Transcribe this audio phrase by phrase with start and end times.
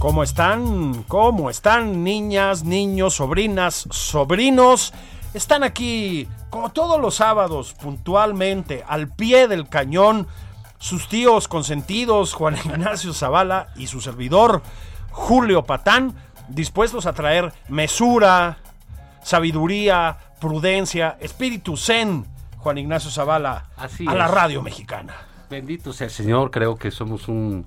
[0.00, 1.02] ¿Cómo están?
[1.08, 4.94] ¿Cómo están niñas, niños, sobrinas, sobrinos?
[5.34, 10.26] Están aquí como todos los sábados, puntualmente, al pie del cañón,
[10.78, 14.62] sus tíos consentidos, Juan Ignacio Zavala y su servidor,
[15.10, 16.14] Julio Patán,
[16.48, 18.56] dispuestos a traer mesura,
[19.22, 22.24] sabiduría, prudencia, espíritu zen,
[22.56, 24.30] Juan Ignacio Zavala, Así a la es.
[24.30, 25.12] radio mexicana.
[25.50, 27.66] Bendito sea el Señor, creo que somos un,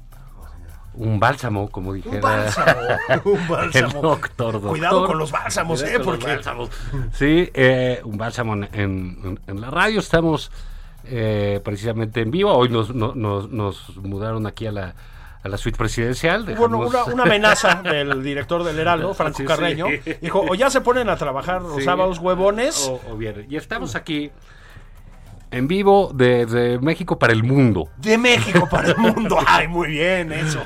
[0.96, 2.82] un bálsamo, como dijera Un bálsamo,
[3.26, 3.88] un bálsamo.
[3.88, 4.70] el doctor, doctor.
[4.70, 6.04] Cuidado con los bálsamos, Cuidado ¿eh?
[6.06, 6.70] Porque bálsamos.
[7.14, 10.00] Sí, eh, un bálsamo en, en- en la radio.
[10.00, 10.52] Estamos
[11.06, 12.54] eh, precisamente en vivo.
[12.54, 14.94] Hoy nos, no- nos, nos mudaron aquí a la,
[15.44, 16.44] a la suite presidencial.
[16.44, 19.48] Bueno, Dejamos- una, una amenaza del director del Heraldo, Franco Sí, sí.
[19.48, 19.88] Carreño.
[20.22, 21.82] Dijo, o ya se ponen a trabajar los Sí.
[21.84, 22.88] sábados huevones.
[22.88, 23.46] O, o bien.
[23.50, 24.32] Y estamos aquí
[25.54, 27.90] en vivo desde México para el mundo.
[27.98, 29.38] De México para el mundo.
[29.48, 30.60] Ay, muy bien, eso.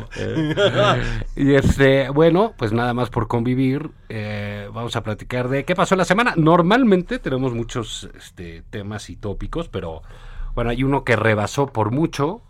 [1.36, 5.96] Y este, bueno, pues nada más por convivir, eh, vamos a platicar de qué pasó
[5.96, 6.34] en la semana.
[6.38, 10.03] Normalmente tenemos muchos este, temas y tópicos, pero
[10.56, 12.42] bueno, hay uno que rebasó por mucho.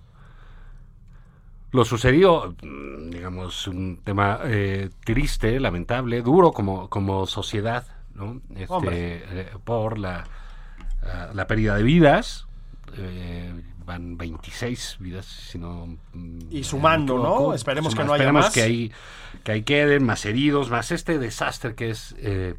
[1.72, 8.42] Lo sucedió, mm, digamos, un tema eh, triste, lamentable, duro como, como sociedad, ¿no?
[8.56, 10.24] Este, eh, por la,
[11.34, 12.48] la pérdida de vidas.
[12.98, 13.54] eh,
[13.86, 15.98] van 26 vidas, si no.
[16.14, 17.54] mm, Y sumando, ¿no?
[17.54, 18.54] Esperemos que no haya esperemos más.
[18.54, 18.92] que ahí,
[19.44, 22.56] que ahí queden más heridos, más este desastre que es eh,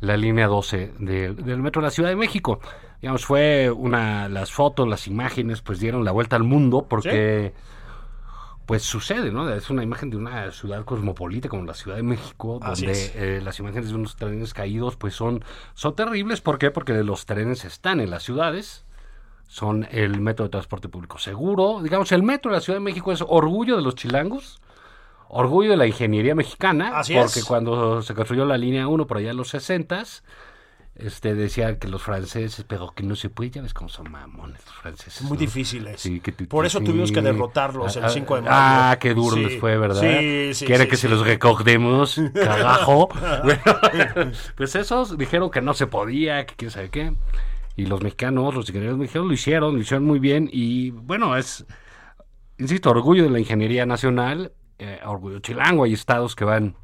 [0.00, 2.60] la línea 12 de- del metro de la Ciudad de México.
[3.00, 4.28] Digamos, fue una.
[4.28, 7.52] Las fotos, las imágenes, pues dieron la vuelta al mundo porque.
[8.66, 9.50] Pues sucede, ¿no?
[9.50, 13.58] Es una imagen de una ciudad cosmopolita como la Ciudad de México, donde eh, las
[13.58, 15.44] imágenes de unos trenes caídos pues son,
[15.74, 16.40] son terribles.
[16.40, 16.70] ¿Por qué?
[16.70, 18.86] Porque los trenes están en las ciudades,
[19.48, 21.80] son el método de transporte público seguro.
[21.82, 24.62] Digamos, el metro de la Ciudad de México es orgullo de los chilangos,
[25.28, 27.44] orgullo de la ingeniería mexicana, Así porque es.
[27.44, 30.22] cuando se construyó la línea 1 por allá en los 60s,
[30.96, 34.64] este, decían que los franceses, pero que no se puede, ya ves cómo son mamones
[34.64, 35.22] los franceses.
[35.22, 35.40] Muy ¿no?
[35.40, 36.00] difíciles.
[36.00, 36.84] Sí, que tu- Por eso sí.
[36.84, 38.52] tuvimos que derrotarlos el Ah, 5 de mayo.
[38.54, 40.00] Ah, qué duro Sí, les fue, ¿verdad?
[40.00, 40.66] Sí, sí.
[40.66, 43.08] Quieren sí, que se los recordemos, carajo.
[43.42, 43.62] Bueno,
[44.56, 47.12] pues esos dijeron que no se podía, que quién sabe qué.
[47.76, 50.48] Y los mexicanos, los ingenieros mexicanos lo hicieron, lo hicieron muy bien.
[50.52, 51.66] Y bueno, es,
[52.58, 55.82] insisto, orgullo de la ingeniería nacional, eh, orgullo chilango.
[55.82, 56.76] Hay estados que van.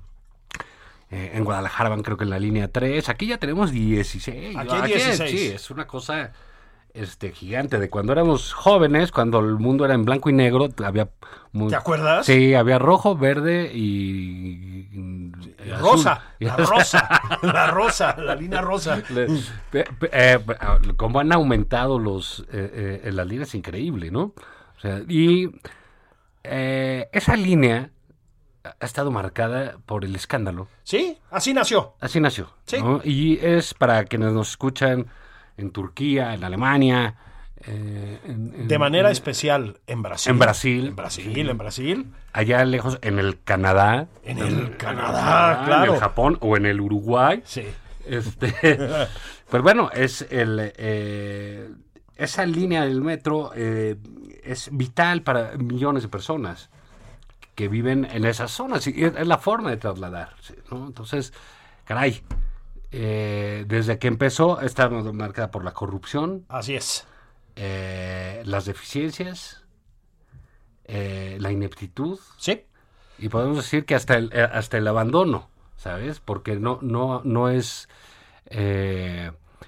[1.10, 3.08] Eh, en Guadalajara van creo que en la línea 3.
[3.08, 4.56] Aquí ya tenemos 16.
[4.56, 5.30] Aquí hay 16.
[5.30, 6.32] Sí, es una cosa
[6.92, 11.08] este gigante de cuando éramos jóvenes, cuando el mundo era en blanco y negro, había
[11.52, 12.26] muy- ¿Te acuerdas?
[12.26, 15.32] Sí, había rojo, verde y, y-
[15.66, 15.82] y azul.
[15.92, 17.08] Rosa, la rosa,
[17.42, 19.00] la rosa, la línea rosa.
[19.10, 19.28] Le-
[19.70, 24.34] pe- pe- eh, ah, cómo han aumentado los eh, eh, las líneas increíble, ¿no?
[24.76, 25.48] O sea, y
[26.42, 27.90] eh, esa línea
[28.64, 30.68] ha estado marcada por el escándalo.
[30.84, 31.94] Sí, así nació.
[32.00, 32.50] Así nació.
[32.66, 32.78] Sí.
[32.82, 33.00] ¿no?
[33.04, 35.06] Y es para quienes nos escuchan
[35.56, 37.16] en Turquía, en Alemania.
[37.66, 40.30] eh, en- en- De manera en- especial en Brasil.
[40.32, 40.86] En Brasil.
[40.88, 42.06] En Brasil, en Brasil.
[42.32, 44.08] Allá lejos, en el Canadá.
[44.24, 45.94] En el Canadá, en claro.
[45.94, 47.42] el Japón o en el Uruguay.
[47.44, 47.66] Sí.
[48.06, 48.54] Este,
[49.50, 51.68] pues bueno, es el, eh,
[52.16, 53.96] esa línea del metro eh,
[54.42, 56.70] es vital para millones de personas
[57.60, 60.34] que viven en esas zonas y es, es la forma de trasladar.
[60.70, 60.86] ¿no?
[60.86, 61.34] Entonces,
[61.84, 62.22] caray,
[62.90, 67.06] eh, desde que empezó está marcada por la corrupción, Así es.
[67.56, 69.62] eh, las deficiencias,
[70.86, 72.64] eh, la ineptitud Sí.
[73.18, 76.18] y podemos decir que hasta el, hasta el abandono, ¿sabes?
[76.18, 77.88] Porque no, no, no es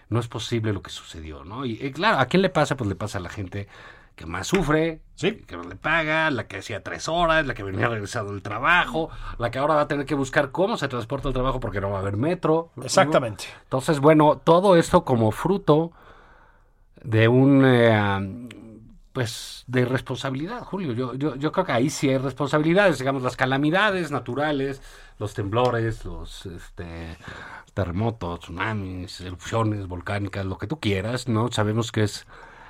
[0.08, 1.66] no es posible lo que sucedió, ¿no?
[1.66, 2.74] Y claro, ¿a quién le pasa?
[2.74, 3.68] Pues le pasa a la gente
[4.14, 5.36] que más sufre, Sí.
[5.46, 9.10] que no le paga, la que hacía tres horas, la que venía regresado del trabajo,
[9.38, 11.90] la que ahora va a tener que buscar cómo se transporta al trabajo porque no
[11.90, 12.70] va a haber metro.
[12.76, 12.84] ¿no?
[12.84, 13.44] Exactamente.
[13.64, 15.92] Entonces, bueno, todo esto como fruto
[17.02, 18.48] de un, eh,
[19.12, 20.92] pues, de responsabilidad, Julio.
[20.92, 24.80] Yo, yo, yo creo que ahí sí hay responsabilidades, digamos, las calamidades naturales,
[25.18, 27.16] los temblores, los este,
[27.74, 31.50] terremotos, tsunamis, erupciones volcánicas, lo que tú quieras, ¿no?
[31.50, 32.26] Sabemos que es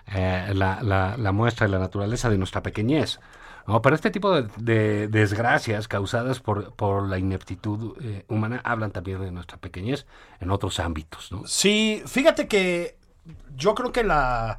[0.07, 3.21] eh, la, la- la muestra de la naturaleza de nuestra pequeñez.
[3.67, 3.81] ¿no?
[3.81, 9.21] Pero este tipo de, de desgracias causadas por, por la ineptitud eh, humana hablan también
[9.21, 10.07] de nuestra pequeñez
[10.41, 11.47] en otros ámbitos, ¿no?
[11.47, 12.97] Sí, fíjate que
[13.57, 14.59] yo creo que la,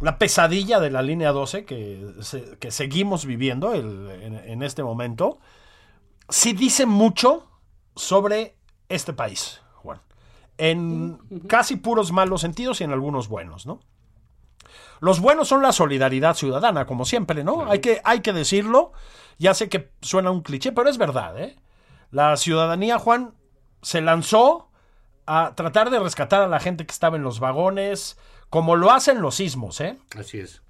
[0.00, 4.82] la pesadilla de la línea 12 que, se- que seguimos viviendo el- en, en este
[4.82, 5.38] momento,
[6.30, 7.50] sí dice mucho
[7.94, 8.56] sobre
[8.88, 10.00] este país, Juan.
[10.58, 11.18] En
[11.48, 13.80] casi puros malos sentidos y en algunos buenos, ¿no?
[15.00, 17.70] Los buenos son la solidaridad ciudadana, como siempre, ¿no?
[17.70, 18.92] Hay, que, hay que decirlo.
[19.38, 21.56] Ya sé que suena un cliché, pero es verdad, ¿eh?
[22.10, 23.34] La ciudadanía, Juan,
[23.82, 24.70] se lanzó
[25.26, 28.18] a tratar de rescatar a la gente que estaba en los vagones,
[28.48, 29.98] como lo hacen los sismos, ¿eh?
[30.18, 30.62] Así es.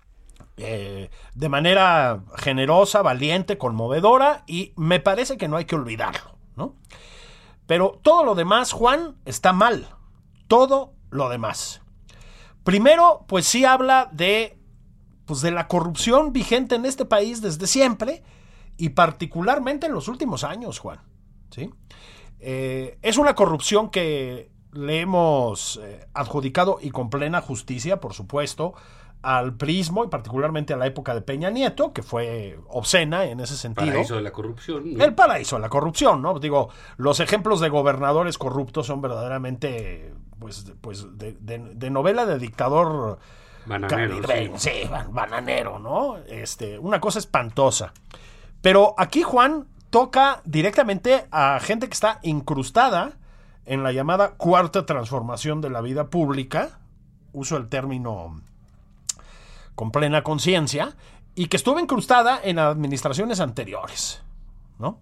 [0.57, 6.75] Eh, de manera generosa, valiente, conmovedora, y me parece que no hay que olvidarlo, ¿no?
[7.67, 9.89] Pero todo lo demás, Juan, está mal.
[10.49, 11.83] Todo lo demás.
[12.67, 14.59] Primero, pues sí habla de,
[15.25, 18.25] pues de la corrupción vigente en este país desde siempre
[18.77, 20.99] y particularmente en los últimos años, Juan.
[21.51, 21.71] ¿sí?
[22.41, 28.75] Eh, es una corrupción que le hemos eh, adjudicado y con plena justicia, por supuesto,
[29.23, 33.57] al prismo y particularmente a la época de Peña Nieto, que fue obscena en ese
[33.57, 33.87] sentido.
[33.87, 34.93] Paraíso de la corrupción.
[34.93, 35.05] ¿no?
[35.05, 36.41] El paraíso de la corrupción, ¿no?
[36.41, 42.27] Digo, los ejemplos de gobernadores corruptos son verdaderamente, pues, de- pues de, de- de novela
[42.27, 43.19] de dictador
[43.67, 44.51] Bananero, sí.
[44.57, 46.19] sí, ban- bananero, ¿no?
[46.29, 47.93] Este, una cosa espantosa.
[48.63, 53.13] Pero aquí Juan toca directamente a gente que está incrustada
[53.65, 56.79] en la llamada cuarta transformación de la vida pública.
[57.33, 58.41] Uso el término
[59.75, 60.95] con plena conciencia.
[61.35, 64.23] Y que estuvo incrustada en administraciones anteriores.
[64.79, 65.01] ¿no?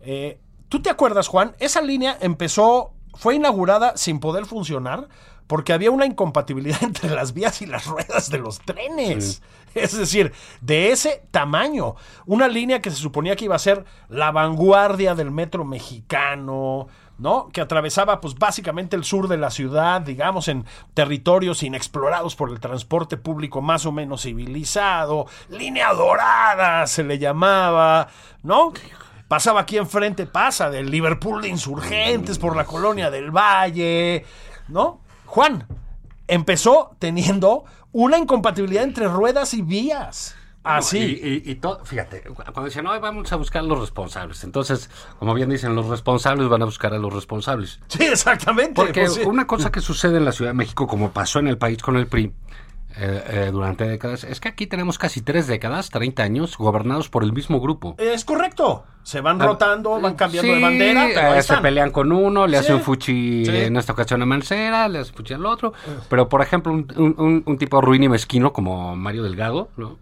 [0.00, 1.54] Eh, ¿Tú te acuerdas, Juan?
[1.58, 5.08] Esa línea empezó, fue inaugurada sin poder funcionar
[5.48, 9.42] porque había una incompatibilidad entre las vías y las ruedas de los trenes.
[9.74, 11.96] Es decir, de ese tamaño.
[12.26, 16.88] Una línea que se suponía que iba a ser la vanguardia del metro mexicano,
[17.18, 17.48] ¿no?
[17.48, 20.64] Que atravesaba, pues, básicamente el sur de la ciudad, digamos, en
[20.94, 25.26] territorios inexplorados por el transporte público más o menos civilizado.
[25.48, 28.08] Línea dorada se le llamaba,
[28.42, 28.72] ¿no?
[29.28, 34.24] Pasaba aquí enfrente, pasa del Liverpool de Insurgentes por la colonia del Valle,
[34.68, 35.00] ¿no?
[35.26, 35.66] Juan,
[36.26, 40.34] empezó teniendo una incompatibilidad entre ruedas y vías.
[40.64, 40.98] Así.
[40.98, 44.44] Y, y- y todo, fíjate, cu- cuando dicen, no, vamos a buscar a los responsables.
[44.44, 47.80] Entonces, como bien dicen, los responsables van a buscar a los responsables.
[47.88, 48.74] Sí, exactamente.
[48.74, 49.22] Porque pues sí.
[49.24, 51.96] una cosa que sucede en la Ciudad de México, como pasó en el país con
[51.96, 52.32] el PRI
[52.98, 57.22] eh, eh, durante décadas, es que aquí tenemos casi tres décadas, 30 años, gobernados por
[57.24, 57.94] el mismo grupo.
[57.98, 58.84] Es correcto.
[59.02, 61.62] Se van rotando, van cambiando de Sí, bandera, pero ahí eh, se están.
[61.62, 62.64] pelean con uno, le Sí.
[62.64, 63.56] hacen fuchi Sí.
[63.56, 65.72] en esta ocasión a Mancera, le hacen fuchi al otro.
[66.10, 69.98] Pero, por ejemplo, un, un- un- un tipo ruin y mezquino como Mario Delgado, ¿no?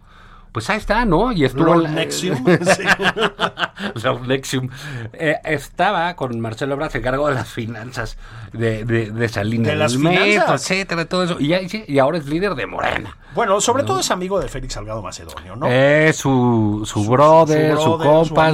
[0.57, 1.33] Pues ahí está, ¿no?
[1.33, 1.77] Y estuvo...
[1.87, 2.43] Nexium.
[4.27, 4.71] Nexium.
[5.13, 8.17] Eh, estaba con Marcelo Ebrard a cargo de las finanzas
[8.55, 10.63] de, de, de esa línea De las metro, finanzas.
[10.63, 11.37] etcétera, todo eso.
[11.39, 11.53] Y,
[11.87, 13.19] y ahora es líder de Morena.
[13.35, 15.67] Bueno, sobre todo es amigo de Félix Salgado Macedonio, ¿no?
[15.67, 18.53] Es su, su, brother, su su, brother, su compa,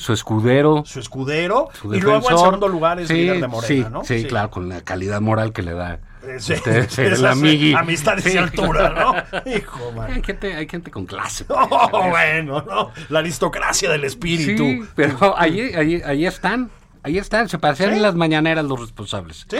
[0.00, 0.82] su escudero.
[0.84, 1.68] Su escudero.
[1.84, 4.02] y luego en segundo lugar es Sí, líder de Morena, sí, ¿no?
[4.04, 6.00] Sí, claro, con la calidad moral que le da.
[6.38, 6.54] Sí.
[6.88, 7.74] ser el amigui.
[7.74, 8.32] Amistades Sí.
[8.34, 9.50] y altura, ¿no?
[9.56, 10.10] Hijo, man.
[10.12, 11.44] Hay gente, hay gente con clase.
[11.48, 12.90] Oh, bueno, ¿no?
[13.08, 14.62] La aristocracia del espíritu.
[14.64, 16.70] Sí, pero ahí, ahí, ahí están.
[17.02, 17.96] Ahí están, se pasean Sí.
[17.96, 19.46] en las mañaneras los responsables.
[19.48, 19.58] ¿Sí?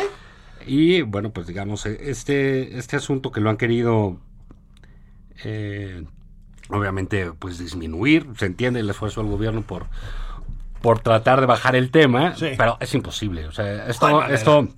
[0.67, 4.19] Y bueno, pues digamos, eh, este, este asunto que lo han querido,
[5.45, 6.05] eh,
[6.71, 9.87] obviamente, pues disminuir, se entiende el esfuerzo del gobierno por,
[10.81, 12.53] por tratar de bajar el tema, Sí.
[12.57, 13.47] pero es imposible.
[13.47, 14.69] O sea, esto, esto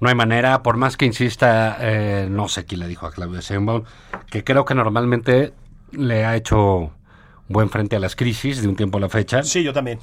[0.00, 3.40] no hay manera, por más que insista, eh, no sé quién le dijo a Claudia
[3.40, 3.84] Sheinbaum,
[4.30, 5.52] que creo que normalmente
[5.92, 6.92] le ha hecho
[7.48, 9.42] buen frente a las crisis de un tiempo a la fecha.
[9.42, 9.98] Sí, yo también.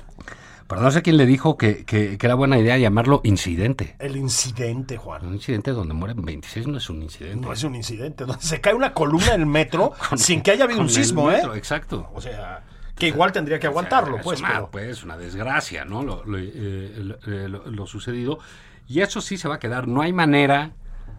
[0.68, 3.98] Pero no sé quién le dijo que, que- que era buena idea llamarlo incidente.
[4.00, 5.26] El incidente, Juan.
[5.26, 7.46] Un incidente donde mueren 26 no es un incidente.
[7.46, 10.80] No es un incidente, donde se cae una columna del metro sin que haya habido
[10.80, 11.58] un el sismo, metro, ¿eh?
[11.58, 12.10] Exacto.
[12.14, 12.64] O sea,
[12.96, 14.40] que igual tendría que aguantarlo, Es pues.
[14.40, 16.04] una, pero- pues, una desgracia, ¿no?
[16.04, 18.40] Lo, eh, lo- eh, lo- lo sucedido.
[18.88, 19.88] Y eso sí se va a quedar.
[19.88, 20.72] No hay manera,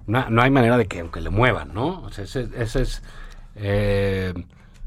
[0.06, 2.02] no, no hay manera de que aunque le muevan, ¿no?
[2.02, 3.02] O sea, ese, ese es,
[3.56, 4.34] eh,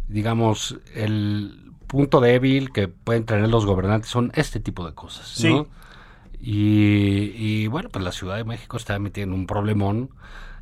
[0.07, 5.49] digamos, el punto débil que pueden tener los gobernantes son este tipo de cosas, Sí.
[5.49, 5.67] ¿no?
[6.39, 10.11] Y, y, bueno, pues la Ciudad de México está metida en un problemón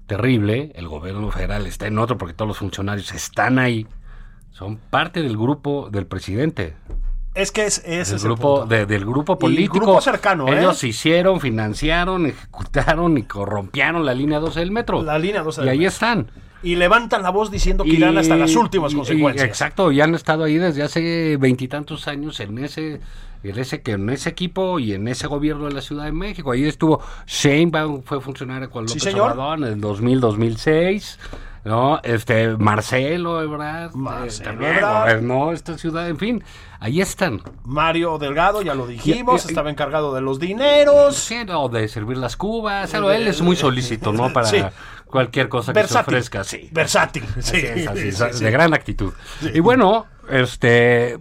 [0.08, 0.72] terrible.
[0.76, 3.86] El gobierno federal está en otro porque todos los funcionarios están ahí.
[4.52, 6.76] Son parte del grupo del presidente.
[7.36, 8.76] Es que es, es el grupo, punto.
[8.76, 9.74] de- del grupo Y político.
[9.80, 10.60] grupo cercano, ¿eh?
[10.60, 15.02] Ellos hicieron, financiaron, ejecutaron y corrompieron la línea 12 del metro.
[15.02, 15.90] La línea 12 Y del ahí metro.
[15.94, 16.28] están.
[16.64, 19.48] Y levantan la voz diciendo que irán hasta las últimas y- consecuencias.
[19.48, 23.02] exacto, y han estado ahí desde hace veintitantos años en ese,
[23.44, 26.52] en ese que en ese equipo y en ese gobierno de la Ciudad de México.
[26.52, 29.14] Ahí estuvo Sheinbaum, fue funcionario con Sí, López.
[29.16, 31.18] Obrador en el 2000-2006.
[31.66, 32.02] ¿no?
[32.04, 35.00] Este, Marcelo Ebrard, eh, Marcelo también Ebrard.
[35.04, 36.44] gobernó esta ciudad, en fin,
[36.82, 37.42] ahí están.
[37.64, 41.16] Mario Delgado, ya lo dijimos, Y- y- estaba encargado de los dineros.
[41.16, 44.34] Sí, no, de servir las cubas, algo, él es muy solícito, ¿no?
[44.34, 44.58] Para Sí.
[45.14, 46.04] Cualquier cosa que Versátil.
[46.06, 46.70] se ofrezca, sí.
[46.72, 47.24] Versátil.
[47.40, 48.44] Sí, Así es, así es, sí, sí.
[48.44, 49.14] de gran actitud.
[49.54, 51.18] Y bueno, este,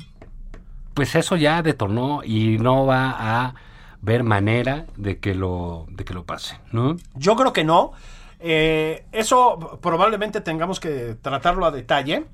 [0.94, 3.54] pues eso ya detonó y no va a
[4.00, 6.96] ver manera de que lo, de que lo pase, ¿no?
[7.14, 7.92] Yo creo que no.
[8.40, 12.24] Eh, eso probablemente tengamos que tratarlo a detalle.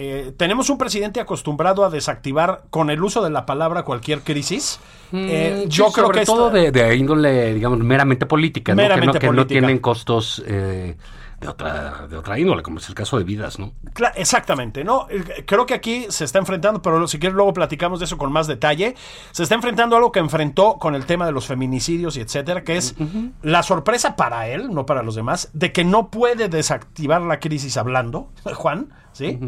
[0.00, 4.78] Eh, tenemos un presidente acostumbrado a desactivar con el uso de la palabra cualquier crisis.
[5.12, 8.74] Eh, Mm, yo sí, creo sobre que todo esta- de, de índole, digamos, meramente política,
[8.74, 8.82] ¿no?
[8.82, 9.46] Que no, que no política.
[9.48, 10.96] tienen costos eh,
[11.40, 13.72] de otra, de otra índole, como es el caso de vidas, ¿no?
[13.94, 15.06] Cla- Exactamente, ¿no?
[15.08, 18.30] Eh, Creo que aquí se está enfrentando, pero si quieres luego platicamos de eso con
[18.30, 18.94] más detalle.
[19.32, 22.62] Se está enfrentando a algo que enfrentó con el tema de los feminicidios y etcétera,
[22.62, 22.94] que es
[23.42, 27.76] la sorpresa para él, no para los demás, de que no puede desactivar la crisis
[27.78, 29.38] hablando, Juan, ¿sí?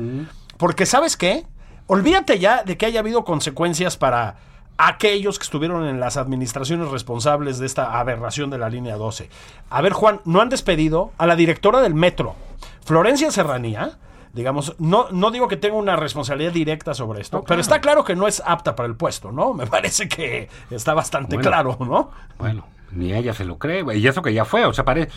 [0.60, 1.44] Porque ¿sabes qué?
[1.88, 4.36] Olvídate ya de que haya habido consecuencias para
[4.78, 9.28] aquellos que estuvieron en las administraciones responsables de esta aberración de la línea 12.
[9.70, 12.36] A ver, Juan, no han despedido a la directora del metro,
[12.84, 13.98] Florencia Serranía.
[14.32, 18.14] Digamos, no, no digo que tenga una responsabilidad directa sobre esto, pero está claro que
[18.14, 19.54] no es apta para el puesto, ¿no?
[19.54, 21.50] Me parece que está bastante Bueno.
[21.50, 22.10] claro, ¿no?
[22.38, 25.08] Bueno, ni ella se lo cree, y eso que ya fue, o sea, pare-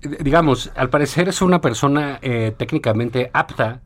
[0.00, 3.80] digamos, al parecer es una persona eh, técnicamente apta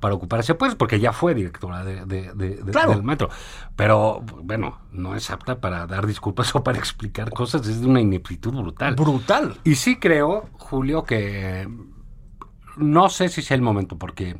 [0.00, 2.92] para ocupar ese puesto, porque ya fue directora de, de- de- de- Claro.
[2.92, 3.28] del metro.
[3.76, 8.00] Pero, bueno, no es apta para dar disculpas o para explicar cosas, es de una
[8.00, 8.94] ineptitud brutal.
[8.96, 9.58] Brutal.
[9.62, 11.68] Y sí creo, Julio, que
[12.76, 14.38] no sé si sea el momento, porque,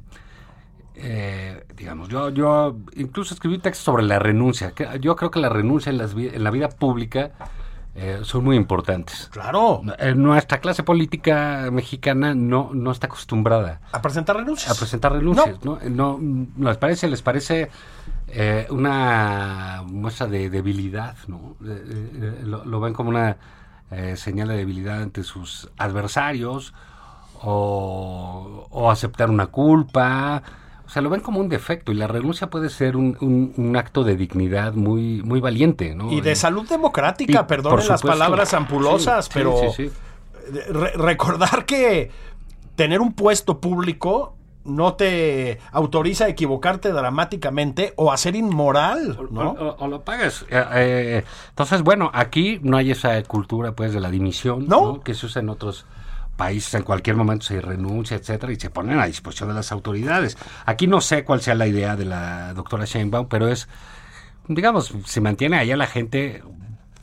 [0.94, 4.72] eh, digamos, yo, yo incluso escribí un texto sobre la renuncia.
[5.00, 7.32] Yo creo que la renuncia en, las en la vida pública
[7.94, 9.28] eh, son muy importantes.
[9.32, 9.82] Claro.
[9.98, 14.70] Eh, nuestra clase política mexicana no, no está acostumbrada A presentar renuncias.
[14.70, 15.78] a presentar renuncias, ¿no?
[15.88, 17.70] No, no les parece, les parece
[18.28, 21.56] eh, una muestra de debilidad, ¿no?
[21.64, 23.36] Eh, eh, eh, lo, lo ven como una
[23.90, 26.72] eh, señal de debilidad ante sus adversarios
[27.42, 30.42] o, o aceptar una culpa.
[30.90, 33.76] O sea, lo ven como un defecto y la renuncia puede ser un, un- un
[33.76, 36.10] acto de dignidad muy, muy valiente, ¿no?
[36.10, 39.92] Y de Eh, salud democrática, por las palabras ampulosas, sí, pero sí, sí.
[40.72, 42.10] re- recordar que
[42.74, 49.50] tener un puesto público no te autoriza a equivocarte dramáticamente o a ser inmoral, ¿no?
[49.52, 50.44] O, o- o lo pagas.
[50.50, 54.80] Eh, eh, entonces, bueno, aquí no hay esa cultura pues de la dimisión No.
[54.94, 55.00] ¿no?
[55.02, 55.86] que se usa en otros
[56.40, 56.72] países.
[56.72, 60.38] En cualquier momento se renuncia, etcétera, y se ponen a disposición de las autoridades.
[60.64, 63.68] Aquí no sé cuál sea la idea de la doctora Sheinbaum, pero es,
[64.48, 66.42] digamos, se mantiene allá la gente,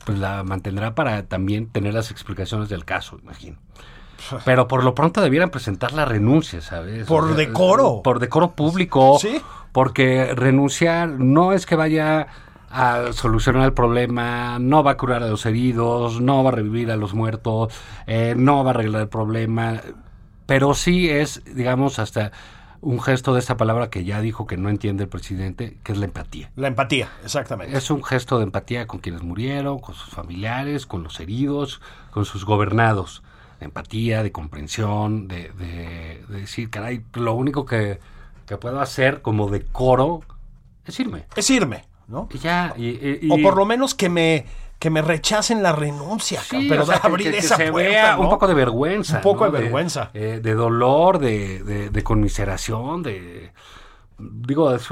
[0.04, 3.58] pues la mantendrá para también tener las explicaciones del caso, imagino.
[4.44, 7.06] Pero por lo pronto debieran presentar la renuncia, ¿sabes?
[7.06, 8.02] Por decoro.
[8.02, 9.16] Por decoro público.
[9.20, 9.40] Sí.
[9.70, 12.26] Porque renunciar no es que vaya
[12.70, 16.90] a solucionar el problema, no va a curar a los heridos, no va a revivir
[16.90, 17.72] a los muertos,
[18.06, 19.80] eh, no va a arreglar el problema,
[20.46, 22.32] pero sí es, digamos, hasta
[22.80, 25.98] un gesto de esta palabra que ya dijo que no entiende el presidente, que es
[25.98, 26.50] la empatía.
[26.54, 27.76] La empatía, exactamente.
[27.76, 31.80] Es un gesto de empatía con quienes murieron, con sus familiares, con los heridos,
[32.12, 33.22] con sus gobernados.
[33.58, 37.98] De empatía, de comprensión, de, de- de decir, caray, lo único que,
[38.46, 40.20] que puedo hacer como decoro
[40.84, 41.26] es irme.
[41.34, 41.84] Es irme.
[42.08, 42.28] ¿No?
[42.42, 44.44] Ya, y- y- y- O por lo menos que me,
[44.78, 47.70] que me rechacen la renuncia, Sí, pero o sea, de abrir que, que esa se
[47.70, 48.22] puerta, vea ¿no?
[48.22, 49.16] un poco de vergüenza.
[49.16, 49.52] Un poco ¿no?
[49.52, 50.10] de vergüenza.
[50.14, 53.52] eh, de dolor, de, de- de conmiseración, de.
[54.18, 54.88] Digo, es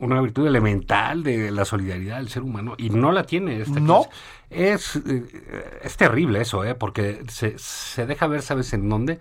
[0.00, 4.04] una virtud elemental de la solidaridad del ser humano y no la tiene esta No.
[4.04, 4.10] clase.
[4.50, 6.74] Es, eh, es terrible eso, ¿eh?
[6.74, 9.20] porque se, se deja ver, ¿sabes en dónde?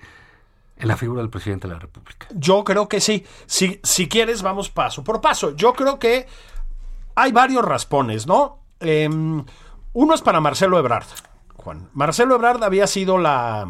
[0.78, 2.28] En la figura del presidente de la República.
[2.34, 3.26] Yo creo que sí.
[3.46, 5.56] Si, si quieres, vamos paso por paso.
[5.56, 6.28] Yo creo que
[7.16, 8.60] hay varios raspones, ¿no?
[8.80, 9.44] Em,
[9.94, 11.06] uno es para Marcelo Ebrard,
[11.56, 11.90] Juan.
[11.94, 13.68] Marcelo Ebrard había sido la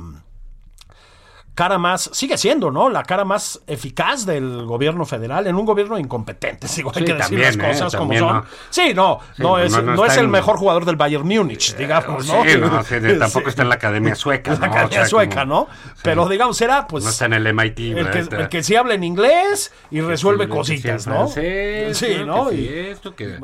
[1.56, 2.90] cara más, sigue siendo, ¿no?
[2.90, 6.68] La cara más eficaz del gobierno federal en un gobierno incompetente.
[6.76, 7.60] Digo, hay Sí, que decir las ¿eh?
[7.60, 8.36] cosas como son.
[8.38, 8.46] ¿no?
[8.70, 11.76] Sí, no, Sí, no, es, no no, es el en- mejor jugador del Bayern Múnich,
[11.76, 12.44] digamos, ¿no?
[12.44, 14.52] Sí, no, sí, tampoco está en la Academia Sueca.
[14.60, 15.68] La Academia sea, Sueca, como- ¿no?
[16.02, 17.80] Pero digamos, era pues No está en el MIT.
[17.98, 21.14] el que, el que sí habla en inglés y resuelve cositas, ¿no?
[21.28, 22.50] francés, sí, ¿no?
[22.50, 23.38] Que Y- esto, que,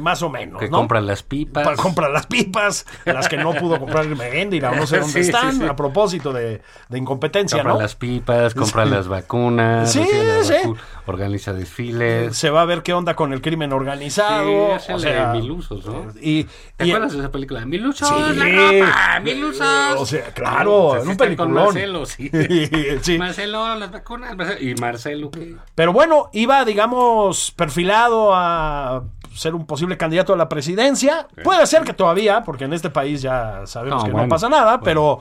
[0.00, 1.64] más o menos, que compra las pipas.
[1.64, 5.20] Para comprar las pipas, las que no pudo comprar el Meréndira, o no sé dónde
[5.20, 7.80] están, a propósito de, de incompetencia, compra ¿no?
[7.80, 10.02] las pipas, compra las vacunas, Sí,
[10.42, 10.52] sí.
[10.54, 12.36] vacu- organiza desfiles.
[12.36, 14.78] Se va a ver qué onda con el crimen organizado.
[14.80, 16.06] Sí, o sea, Mil Usos, ¿no?
[16.20, 16.44] y,
[16.76, 17.64] ¿Te y- acuerdas de esa película?
[17.66, 18.14] Mil Usos, Sí.
[18.38, 18.44] la
[18.80, 19.66] ropa, Mil Usos.
[19.98, 21.54] O sea, claro, en un están con peliculón.
[21.66, 22.30] Marcelo, sí.
[23.02, 23.18] Sí.
[23.18, 24.36] Marcelo, las vacunas.
[24.36, 25.54] Marcelo- Y Marcelo, ¿qué?
[25.74, 29.02] Pero bueno, iba, digamos, perfilado a
[29.34, 31.28] ser un posible candidato a la presidencia.
[31.44, 34.78] Puede ser que todavía, porque en este país ya sabemos No, que no pasa nada,
[34.78, 34.82] bueno.
[34.84, 35.18] pero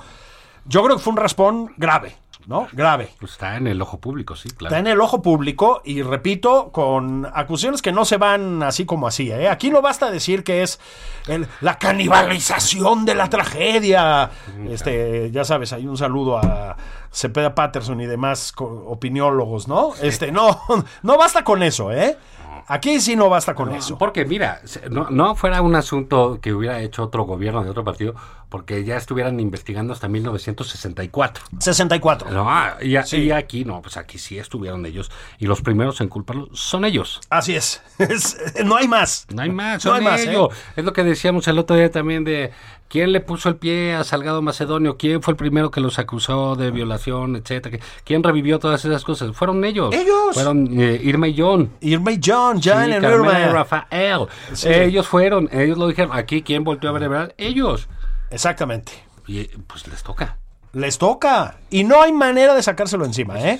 [0.66, 2.16] yo creo que fue un raspón grave,
[2.48, 2.68] ¿no?
[2.72, 3.10] Grave.
[3.20, 4.74] Pues está en el ojo público, sí, claro.
[4.76, 9.08] Está en el ojo público y repito, con acusaciones que no se van así como
[9.08, 9.32] así.
[9.32, 9.50] ¿eh?
[9.50, 10.80] Aquí no basta decir que es
[11.28, 14.30] el- la canibalización de la tragedia.
[14.70, 16.76] Este, ya sabes, hay un saludo a
[17.12, 19.94] Cepeda Patterson y demás opiniólogos, ¿no?
[20.02, 20.62] Este, no,
[21.04, 22.18] no basta con eso, ¿eh?
[22.68, 23.98] Aquí sí no basta con eso.
[23.98, 28.16] Porque mira, no, no fuera un asunto que hubiera hecho otro gobierno de otro partido,
[28.50, 31.44] porque ya estuvieran investigando hasta 1964.
[31.60, 32.32] 64.
[32.32, 32.50] No,
[32.82, 33.18] y, Sí.
[33.18, 35.12] y aquí no, pues aquí sí estuvieron ellos.
[35.40, 37.22] Y los primeros en culparlo son ellos.
[37.30, 37.82] Así es.
[38.00, 39.28] Es- No hay más.
[39.34, 40.30] No hay más, No son hay más, ¿eh?
[40.32, 40.50] ellos.
[40.76, 42.52] Es lo que decíamos el otro día también de
[42.96, 46.56] quién le puso el pie a Salgado Macedonio, quién fue el primero que los acusó
[46.56, 49.36] de violación, etcétera, quién revivió todas esas cosas.
[49.36, 49.94] Fueron ellos.
[49.94, 50.34] Ellos.
[50.34, 51.72] Fueron eh, Irma y John.
[51.82, 53.48] Irma y John, Jan Sí, y Irma.
[53.48, 54.28] Rafael.
[54.54, 54.70] Sí.
[54.70, 56.16] Ellos fueron, ellos lo dijeron.
[56.18, 57.34] Aquí, ¿quién volteó a ver, verdad?
[57.38, 57.90] Ellos.
[58.32, 58.94] Exactamente.
[59.28, 60.38] Y pues les toca.
[60.72, 61.58] Les toca.
[61.70, 63.60] Y no hay manera de sacárselo encima, ¿eh?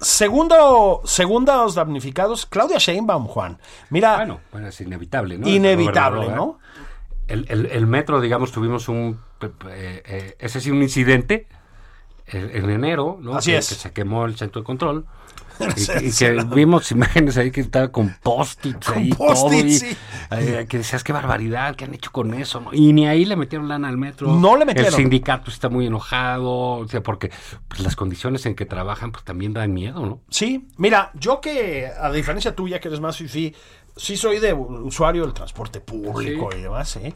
[0.00, 3.58] Segundo, segundos damnificados, Claudia Sheinbaum, Juan.
[3.90, 5.46] Mira, Bueno, bueno, es inevitable, ¿no?
[5.46, 6.58] inevitable, ¿no?
[7.30, 9.18] El, el- el metro, digamos, tuvimos un,
[9.70, 11.46] eh, eh, ese sí, un incidente
[12.26, 13.34] en, en enero, ¿no?
[13.36, 13.68] Así que, es.
[13.68, 15.06] que se quemó el centro de control.
[15.76, 19.78] Y, que- y que vimos imágenes ahí que estaba con post-its ahí, todo, post-its, y,
[19.90, 19.96] sí.
[20.30, 22.70] eh, que decías qué barbaridad, qué han hecho con eso, ¿no?
[22.72, 24.28] Y ni ahí le metieron lana al metro.
[24.36, 24.94] No le metieron.
[24.94, 27.30] El sindicato está muy enojado, o sea, porque
[27.68, 30.20] pues, las condiciones en que trabajan pues también dan miedo, ¿no?
[30.30, 33.54] Sí, mira, yo que, a diferencia tuya, que eres más fifi,
[34.00, 36.58] sí soy de usuario del transporte público Sí.
[36.58, 37.14] y demás, ¿eh?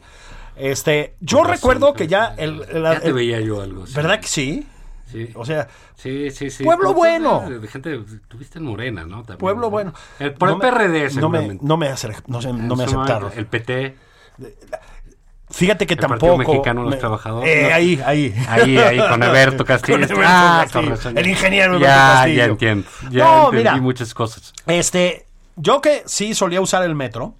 [0.55, 3.83] Este, yo razón, recuerdo que ya el, el- ya te el- veía yo algo.
[3.93, 4.67] ¿verdad que sí?
[5.11, 5.29] Sí.
[5.35, 6.63] O sea, Sí, sí, sí.
[6.63, 7.45] Pueblo tú bueno.
[7.49, 9.17] De, de gente, tuviste en Morena, ¿no?
[9.19, 9.69] También, pueblo ¿no?
[9.69, 9.93] bueno.
[10.19, 12.89] El, por No el PRD, no me, no me, acer- no sé, no me En
[12.89, 13.31] su aceptaron.
[13.35, 13.95] El PT.
[15.49, 16.35] Fíjate que El tampoco.
[16.37, 17.49] Partido Mexicano los me- Trabajadores.
[17.55, 18.35] Eh, ahí, ahí.
[18.49, 20.07] Ahí, ahí, con Alberto Castillo.
[20.07, 22.35] Con Ah, Castillo, con el ingeniero Alberto ya, Castillo.
[22.37, 22.87] Ya entiendo.
[23.11, 23.77] Ya No, entendí mira.
[23.77, 24.53] muchas cosas.
[24.65, 25.24] Este,
[25.55, 27.35] yo que sí solía usar el metro,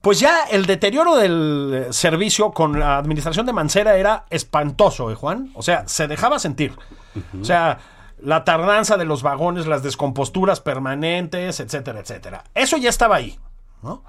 [0.00, 5.14] pues ya el deterioro del eh, servicio con la administración de Mancera era espantoso, ¿eh,
[5.14, 5.52] Juan?
[5.54, 6.74] O sea, se dejaba sentir.
[7.40, 7.78] O sea,
[8.18, 12.44] la tardanza de los vagones, las descomposturas permanentes, etcétera, etcétera.
[12.54, 13.38] Eso ya estaba ahí,
[13.82, 14.02] ¿no?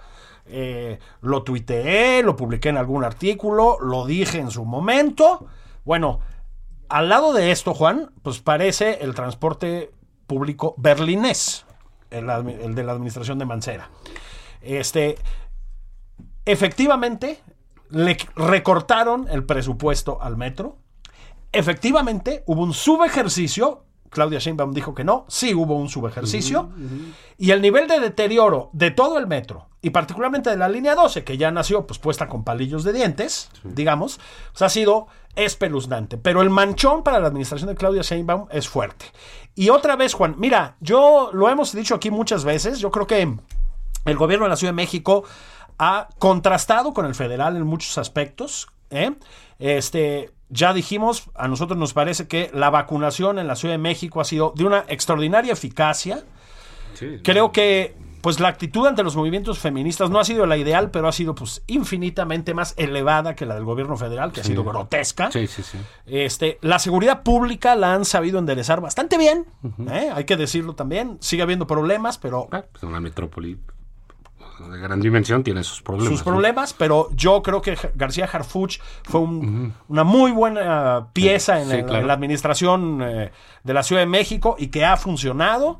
[0.46, 5.46] Eh, lo tuiteé, lo publiqué en algún artículo, lo dije en su momento.
[5.86, 6.20] Bueno,
[6.90, 9.92] al lado de esto, Juan, pues parece el transporte
[10.28, 11.66] público berlinés,
[12.14, 13.90] el, de la administración de Mancera.
[14.62, 15.18] Este,
[16.46, 17.40] efectivamente,
[17.90, 20.78] le recortaron el presupuesto al metro.
[21.52, 23.86] Efectivamente, hubo un subejercicio.
[24.14, 26.70] Claudia Sheinbaum dijo que no, sí hubo un subejercicio.
[27.38, 31.24] Y el nivel de deterioro de todo el metro, y particularmente de la línea 12,
[31.24, 34.20] que ya nació pues puesta con palillos de dientes, digamos,
[34.52, 36.18] pues, ha sido espeluznante.
[36.18, 39.06] Pero el manchón para la administración de Claudia Sheinbaum es fuerte.
[39.56, 43.38] Y otra vez, Juan, mira, yo lo hemos dicho aquí muchas veces, yo creo que
[44.06, 45.24] el gobierno de la Ciudad de México
[45.78, 48.68] ha contrastado con el federal en muchos aspectos.
[48.90, 49.12] ¿eh?
[49.60, 54.22] Este, ya dijimos, a nosotros nos parece que la vacunación en la Ciudad de México
[54.22, 56.24] ha sido de una extraordinaria eficacia.
[57.24, 61.10] Creo que pues la actitud ante los movimientos feministas no ha sido la ideal, pero
[61.10, 65.30] ha sido pues infinitamente más elevada que la del gobierno federal, que ha sido grotesca.
[65.30, 65.78] Sí, sí, sí.
[66.06, 69.46] Este, la seguridad pública la han sabido enderezar bastante bien,
[69.92, 70.10] ¿eh?
[70.14, 71.18] hay que decirlo también.
[71.20, 73.58] Sigue habiendo problemas, pero Ah, pues una metrópoli
[74.70, 76.10] de gran dimensión tiene sus problemas.
[76.10, 76.32] sus ¿no?
[76.32, 81.76] problemas, pero yo creo que García Harfuch fue un- una muy buena pieza en, Sí,
[81.76, 82.02] el- claro.
[82.02, 83.32] en la administración eh,
[83.64, 85.80] de la Ciudad de México y que ha funcionado.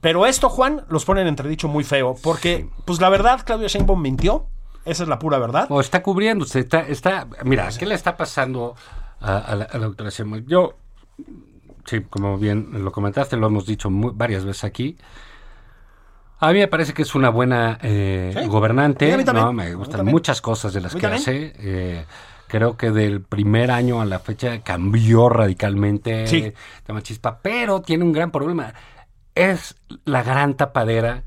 [0.00, 4.00] Pero esto, Juan, los pone en entredicho muy feo, porque, pues la verdad, Claudio Sheinbaum
[4.02, 4.46] mintió.
[4.84, 5.66] Esa es la pura verdad.
[5.70, 8.74] O está cubriéndose, está, está, mira, ¿qué le está pasando
[9.20, 10.44] a, a la, a la doctora Sheinbaum?
[10.46, 10.74] Yo,
[11.86, 14.98] sí, como bien lo comentaste, lo hemos dicho varias veces aquí.
[16.40, 18.46] A mí me parece que es una buena eh, Sí.
[18.48, 19.16] gobernante.
[19.16, 19.24] Sí.
[19.32, 19.52] ¿no?
[19.52, 21.52] Me gustan muchas cosas de las que hace.
[21.58, 22.04] eh,
[22.48, 26.52] creo que del primer año a la fecha cambió radicalmente Sí.
[26.84, 28.74] tema chispa, pero tiene un gran problema.
[29.34, 31.24] Es la gran tapadera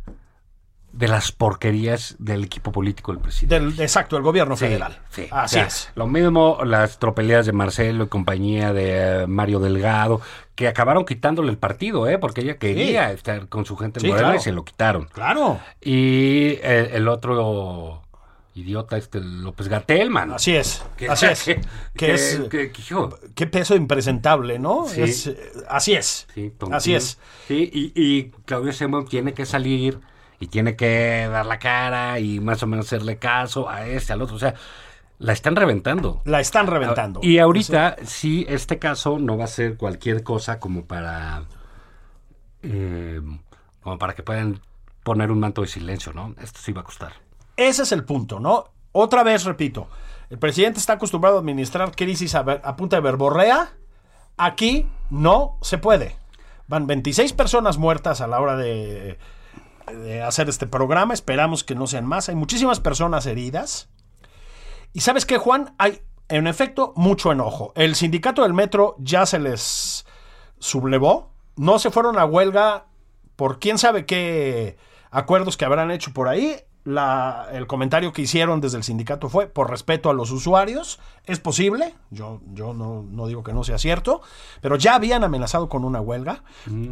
[0.97, 3.59] de las porquerías del equipo político del presidente.
[3.63, 4.97] Del, exacto, el gobierno federal.
[5.11, 5.27] sí.
[5.29, 5.89] Así O sea, es.
[5.95, 10.21] Lo mismo las tropelías de Marcelo y compañía de eh, Mario Delgado,
[10.55, 12.17] que acabaron quitándole el partido, ¿eh?
[12.17, 14.35] porque ella quería estar con su gente en claro.
[14.35, 15.05] y se lo quitaron.
[15.13, 15.59] Claro.
[15.81, 18.01] Y eh, el otro
[18.55, 20.31] idiota, este López Gatel, man.
[20.33, 20.83] Así es.
[20.97, 21.43] Que- Así es.
[21.43, 21.61] que-
[21.95, 22.41] Que es.
[22.49, 22.71] que-
[23.35, 24.87] Qué peso impresentable, ¿no?
[24.87, 25.01] Sí.
[25.03, 25.37] Es, eh,
[25.69, 26.27] así es.
[26.33, 27.19] sí, así es.
[27.47, 29.99] Sí, y, y Claudio Sheinbaum tiene que salir
[30.39, 34.21] y tiene que dar la cara y más o menos hacerle caso a este, al
[34.21, 34.35] otro.
[34.35, 34.53] O sea,
[35.19, 36.21] la están reventando.
[36.25, 37.19] La están reventando.
[37.23, 41.43] Y ahorita, sí, este caso no va a ser cualquier cosa como para.
[42.61, 43.21] eh,
[43.81, 44.59] como para que puedan
[45.03, 46.35] poner un manto de silencio, ¿no?
[46.41, 47.13] Esto sí va a costar.
[47.55, 48.65] Ese es el punto, ¿no?
[48.91, 49.87] Otra vez repito,
[50.29, 53.69] el presidente está acostumbrado a administrar crisis a, ver- a punta de verborrea.
[54.37, 56.15] Aquí no se puede.
[56.67, 59.17] Van 26 personas muertas a la hora de,
[60.25, 61.13] hacer este programa.
[61.13, 62.29] Esperamos que no sean más.
[62.29, 63.89] Hay muchísimas personas heridas.
[64.93, 67.71] Y sabes qué, Juan, hay en efecto mucho enojo.
[67.75, 70.05] El sindicato del metro ya se les
[70.59, 71.31] sublevó.
[71.55, 72.85] No se fueron a huelga
[73.35, 74.77] por quién sabe qué
[75.11, 76.57] acuerdos que habrán hecho por ahí.
[76.87, 80.99] La- el comentario que hicieron desde el sindicato fue por respeto a los usuarios.
[81.25, 84.21] Es posible, yo, yo no, no digo que no sea cierto,
[84.61, 86.43] pero ya habían amenazado con una huelga.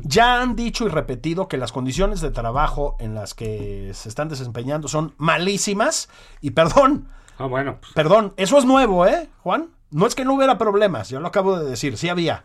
[0.03, 4.27] Ya han dicho y repetido que las condiciones de trabajo en las que se están
[4.27, 6.10] desempeñando son malísimas.
[6.41, 9.69] Y perdón, Ah, bueno, pues, Perdón, eso es nuevo, ¿eh, Juan?
[9.91, 12.43] No es que no hubiera problemas, yo lo acabo de decir, sí había.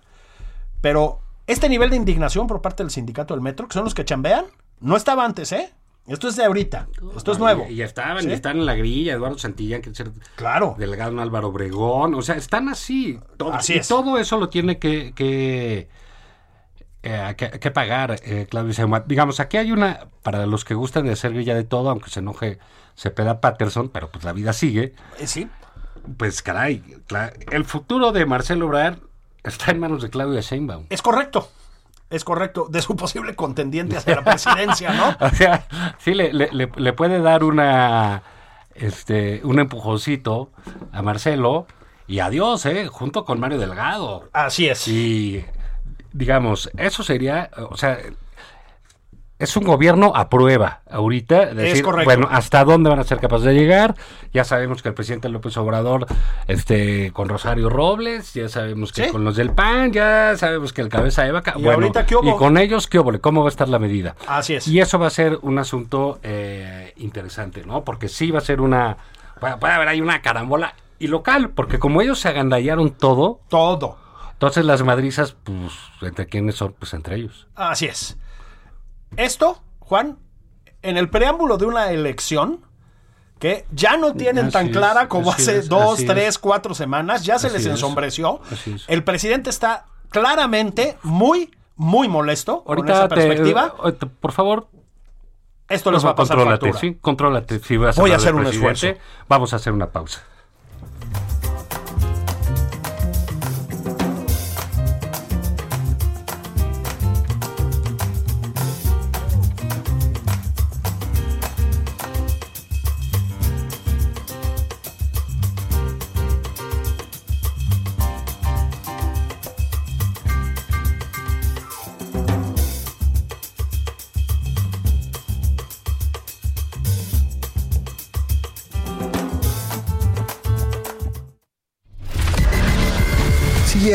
[0.80, 4.04] Pero este nivel de indignación por parte del sindicato del metro, que son los que
[4.04, 4.46] chambean,
[4.80, 5.72] no estaba antes, ¿eh?
[6.10, 7.66] Esto es de ahorita, esto es nuevo.
[7.70, 8.28] Y, estaban, ¿Sí?
[8.30, 10.74] y están en la grilla, Eduardo Santillán, que es el Claro.
[10.76, 13.20] delegado en Álvaro Obregón, o sea, están así.
[13.36, 13.86] Todo, Así y es.
[13.88, 15.88] todo eso lo tiene que, que,
[17.02, 19.04] eh, que, que pagar eh, Claudio Sheinbaum.
[19.06, 22.18] Digamos, aquí hay una, para los que gustan de hacer grilla de todo, aunque se
[22.20, 22.58] enoje
[22.96, 25.48] Cepeda Patterson, pero pues la vida sigue, Eh, sí,
[26.16, 26.82] pues caray,
[27.52, 29.08] el futuro de Marcelo Obrador
[29.44, 30.86] está en manos de Claudia Sheinbaum.
[30.90, 31.48] es correcto.
[32.10, 35.16] Es correcto, de su posible contendiente hacia la presidencia, ¿no?
[35.26, 35.64] O sea,
[35.98, 38.22] sí le, le- le- puede dar una
[38.74, 40.50] este un empujoncito
[40.92, 41.66] a Marcelo
[42.06, 44.28] y adiós, eh, junto con Mario Delgado.
[44.32, 44.88] Así es.
[44.88, 45.44] Y
[46.12, 47.98] digamos, eso sería, o sea,
[49.40, 51.46] es un gobierno a prueba ahorita.
[51.54, 52.04] Decir, correcto.
[52.04, 53.94] Bueno, ¿hasta dónde van a ser capaces de llegar?
[54.32, 56.06] Ya sabemos que el presidente López Obrador,
[56.46, 59.10] este, con Rosario Robles, ya sabemos que Sí.
[59.10, 61.54] con los del PAN, ya sabemos que el cabeza de vaca.
[61.56, 63.18] ¿Y bueno, ahorita qué y con ellos, ¿qué hubo?
[63.20, 64.14] ¿Cómo va a estar la medida?
[64.28, 64.68] Así es.
[64.68, 67.82] Y eso va a ser un asunto eh, interesante, ¿no?
[67.82, 68.96] Porque sí va a ser una.
[69.40, 73.96] Puede, puede haber ahí una carambola y local, porque como ellos se agandallaron todo, Todo.
[74.34, 75.72] entonces las madrizas, pues,
[76.02, 76.74] ¿entre quiénes son?
[76.78, 77.46] Pues entre ellos.
[77.56, 78.18] Así es.
[79.16, 80.18] Esto, Juan,
[80.82, 82.60] en el preámbulo de una elección
[83.38, 86.38] que ya no tienen Así tan es, clara como hace es, dos, tres, es.
[86.38, 88.40] cuatro semanas, ya se Así les es, ensombreció.
[88.50, 88.84] es.
[88.86, 93.74] El presidente está claramente muy, muy molesto con esa Ahorita, te, perspectiva.
[93.78, 94.68] ahorita, por favor,
[95.68, 96.80] Esto les va a pasar contrólate, factura.
[96.80, 96.98] ¿sí?
[97.00, 97.58] Contrólate.
[97.60, 99.00] Si vas Voy a hacer un presidente, esfuerzo.
[99.28, 100.22] Vamos a hacer una pausa.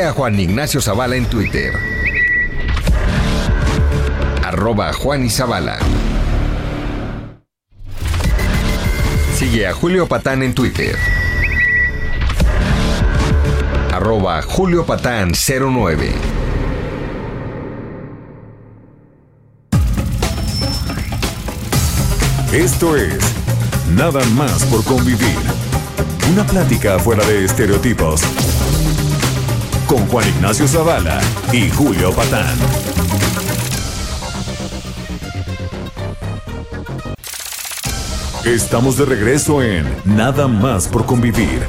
[0.05, 1.73] a Juan Ignacio Zavala en Twitter.
[4.43, 5.29] Arroba Juan y
[9.35, 10.95] Sigue a Julio Patán en Twitter.
[13.91, 16.11] Arroba Julio Patán 09.
[22.53, 23.17] Esto es
[23.95, 25.37] Nada más por convivir.
[26.31, 28.21] Una plática fuera de estereotipos.
[29.87, 31.19] Con Juan Ignacio Zavala
[31.53, 32.57] y Julio Patán.
[38.43, 41.61] Estamos de regreso en Nada más por convivir.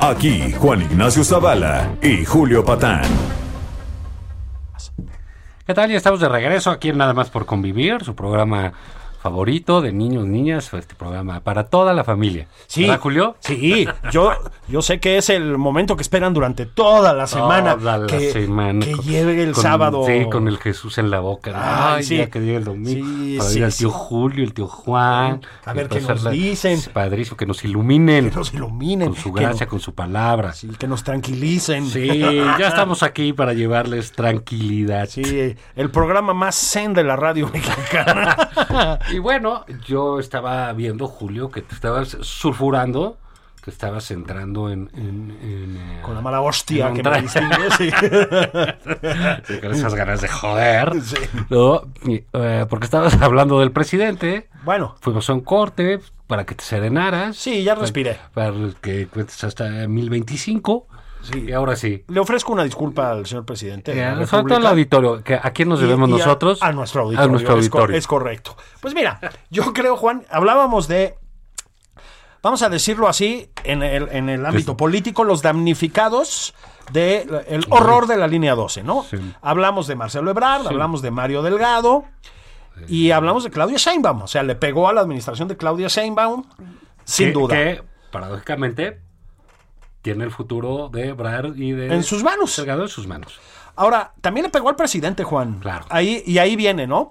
[0.00, 3.04] Aquí Juan Ignacio Zavala y Julio Patán.
[5.66, 5.90] ¿Qué tal?
[5.90, 8.72] Ya estamos de regreso aquí en Nada más por convivir, su programa
[9.24, 12.46] favorito de niños, niñas, este programa para toda la familia.
[12.66, 13.36] Sí, ¿Verdad, Julio?
[13.40, 14.32] Sí, yo,
[14.68, 17.74] yo sé que es el momento que esperan durante toda la semana.
[17.74, 18.84] Toda la que, semana.
[18.84, 20.04] que con- llegue el con- sábado.
[20.06, 21.52] Sí, con el Jesús en la boca.
[21.54, 22.16] Ay, Ay, sí.
[22.18, 23.06] ya que llegue el domingo.
[23.24, 25.40] Sí, para sí, ver al tío Julio, el tío Juan.
[25.64, 26.78] A ver qué nos pasarla- dicen.
[26.92, 28.28] Padrísimo, que nos iluminen.
[28.28, 29.08] Que nos iluminen.
[29.08, 30.52] Con su gracia, con su palabra.
[30.52, 31.86] sí, que nos tranquilicen.
[31.88, 32.18] Sí,
[32.58, 35.08] ya estamos aquí para llevarles tranquilidad.
[35.08, 38.36] Sí, el programa más zen de la radio mexicana.
[39.14, 43.16] Y bueno, yo estaba viendo, Julio, que te estabas sulfurando,
[43.62, 44.90] que estabas entrando en...
[44.94, 47.90] en- en, eh, Con la mala hostia que me distingue, sí.
[49.46, 51.00] Sí, con esas ganas de joder.
[51.02, 51.16] Sí.
[51.50, 51.82] ¿no?
[52.06, 54.48] Y, eh, porque estabas hablando del presidente.
[54.64, 57.36] Bueno, Fuimos a un corte para que te serenaras.
[57.36, 58.18] sí, ya respiré.
[58.32, 60.88] Para que cuentes hasta 1025.
[61.24, 61.46] Sí.
[61.48, 62.04] Y ahora sí.
[62.08, 63.92] Le ofrezco una disculpa al señor presidente.
[63.92, 64.68] Eh, todo República.
[64.70, 65.24] auditorio.
[65.24, 66.62] Que ¿A quién nos debemos y a- nosotros?
[66.62, 67.28] A, nuestro auditorio.
[67.28, 67.96] A nuestro es co- auditorio.
[67.98, 68.56] Es, correcto.
[68.80, 69.18] Pues mira,
[69.50, 71.16] yo creo, Juan, hablábamos de.
[72.42, 76.54] Vamos a decirlo así, en el, en el ámbito político, los damnificados
[76.92, 79.02] del el horror de la línea 12, ¿no?
[79.04, 79.16] Sí.
[79.40, 82.04] Hablamos de Marcelo Ebrard, hablamos de Mario Delgado
[82.86, 84.20] y hablamos de Claudia Sheinbaum.
[84.22, 86.44] O sea, le pegó a la administración de Claudia Sheinbaum,
[87.04, 87.54] sin que, duda.
[87.54, 89.00] Que, paradójicamente,
[90.04, 91.92] tiene el futuro de Ebrard y de...
[91.92, 92.54] En sus manos.
[92.56, 93.40] Delgado en sus manos.
[93.74, 95.60] Ahora, también le pegó al presidente, Juan.
[95.60, 95.86] Claro.
[95.88, 97.10] Ahí, y ahí viene, ¿no?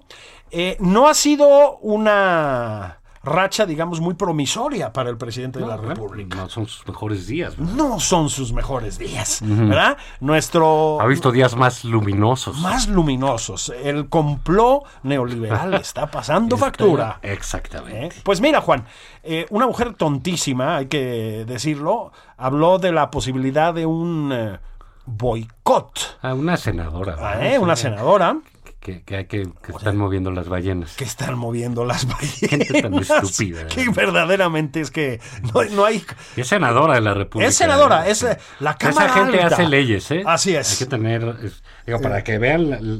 [0.52, 5.82] Eh, no ha sido una racha, digamos, muy promisoria para el presidente de la No,
[5.82, 6.36] República.
[6.36, 7.58] No son sus mejores días.
[7.58, 7.74] ¿no?
[7.74, 9.96] No son sus mejores días, ¿verdad?
[10.20, 11.00] Nuestro...
[11.00, 12.58] Ha visto días más luminosos.
[12.58, 13.72] Más luminosos.
[13.82, 17.18] El complot neoliberal está pasando factura.
[17.22, 17.32] ¿eh?
[17.32, 18.16] Exactamente.
[18.22, 18.84] Pues mira, Juan,
[19.22, 24.58] eh, una mujer tontísima, hay que decirlo, habló de la posibilidad de un eh,
[25.06, 26.18] boicot.
[26.22, 27.16] A una senadora.
[27.16, 27.46] ¿verdad?
[27.46, 27.58] ¿eh?
[27.58, 28.38] Una senadora
[28.84, 30.94] Que, que que, que están moviendo las ballenas.
[30.94, 32.06] que están moviendo las
[32.38, 33.10] Gente tan ballenas.
[33.24, 33.66] estúpida.
[33.68, 35.20] Que verdaderamente es que
[35.54, 36.04] no, no hay.
[36.36, 37.48] Es senadora de la República.
[37.48, 38.10] Es senadora, ¿eh?
[38.10, 39.54] es eh, la Cámara Esa gente Alta.
[39.56, 40.22] hace leyes, ¿eh?
[40.26, 40.70] Así es.
[40.72, 42.98] Hay que tener, es- digo, para que vean, la- la-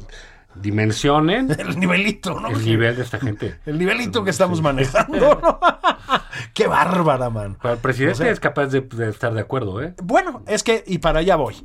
[0.55, 2.49] dimensionen El nivelito, ¿no?
[2.49, 3.59] el nivel de esta gente.
[3.67, 5.39] El nivelito que estamos manejando.
[5.43, 5.61] ¿no?
[6.55, 7.59] Qué bárbara, man.
[7.61, 9.93] Pero el presidente O sea- es capaz de, de estar de acuerdo, ¿eh?
[10.03, 11.57] Bueno, es que, y para allá voy.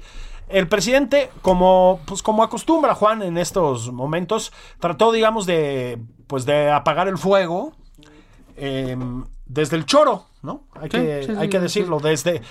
[0.50, 6.72] El presidente, como, pues como acostumbra Juan en estos momentos, trató, digamos, de, pues de
[6.72, 7.74] apagar el fuego
[8.58, 8.98] eh,
[9.46, 10.64] desde el choro, ¿no?
[10.74, 12.42] Hay, Sí, que, sí, sí, hay que decirlo, desde...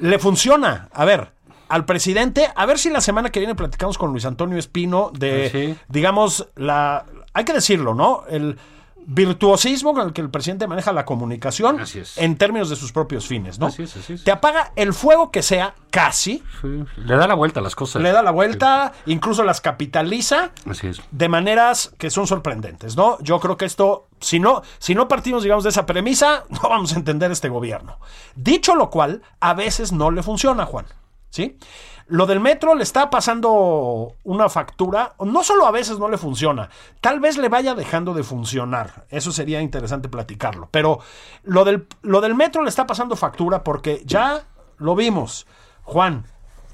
[0.00, 0.88] Le funciona.
[0.92, 1.30] A ver,
[1.68, 5.76] al presidente, a ver si la semana que viene platicamos con Luis Antonio Espino de,
[5.78, 7.06] Ah, digamos, la...
[7.32, 8.24] Hay que decirlo, ¿no?
[8.28, 8.58] El
[9.06, 11.78] virtuosismo con el que el presidente maneja la comunicación
[12.16, 13.66] en términos de sus propios fines, ¿no?
[13.66, 14.24] Así es, así es.
[14.24, 18.02] Te apaga el fuego que sea, casi, Sí, Le da la vuelta a las cosas.
[18.02, 21.00] le da la vuelta, incluso las capitaliza Así es.
[21.10, 23.18] de maneras que son sorprendentes, ¿no?
[23.20, 26.92] Yo creo que esto, si no, si no partimos, digamos, de esa premisa, no vamos
[26.94, 27.98] a entender este gobierno.
[28.34, 30.86] Dicho lo cual, a veces no le funciona, Juan,
[31.34, 31.58] ¿sí?
[32.06, 36.68] Lo del metro le está pasando una factura, no solo a veces no le funciona,
[37.00, 41.00] tal vez le vaya dejando de funcionar, eso sería interesante platicarlo, pero
[41.42, 44.44] lo del, lo del metro le está pasando factura porque ya
[44.76, 45.46] lo vimos,
[45.82, 46.24] Juan,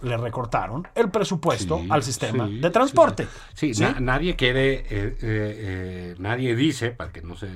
[0.03, 3.29] le recortaron el presupuesto Sí, al sistema sí, de transporte.
[3.55, 3.83] Sí, ¿sí?
[3.83, 7.49] na- nadie quiere, eh, eh, eh, nadie dice, para que no se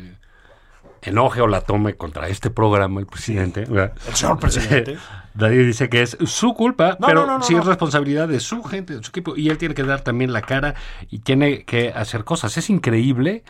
[1.05, 3.65] enoje o la tome contra este programa el presidente.
[3.67, 3.93] ¿verdad?
[4.09, 4.97] El señor presidente.
[5.35, 8.97] Nadie dice que es su culpa, No, pero no, sí es responsabilidad de su gente,
[8.97, 10.75] de su equipo, y él tiene que dar también la cara
[11.11, 12.57] y tiene que hacer cosas.
[12.57, 13.43] Es increíble.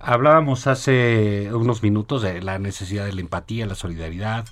[0.00, 4.46] Hablábamos hace unos minutos de la necesidad de la empatía, la solidaridad,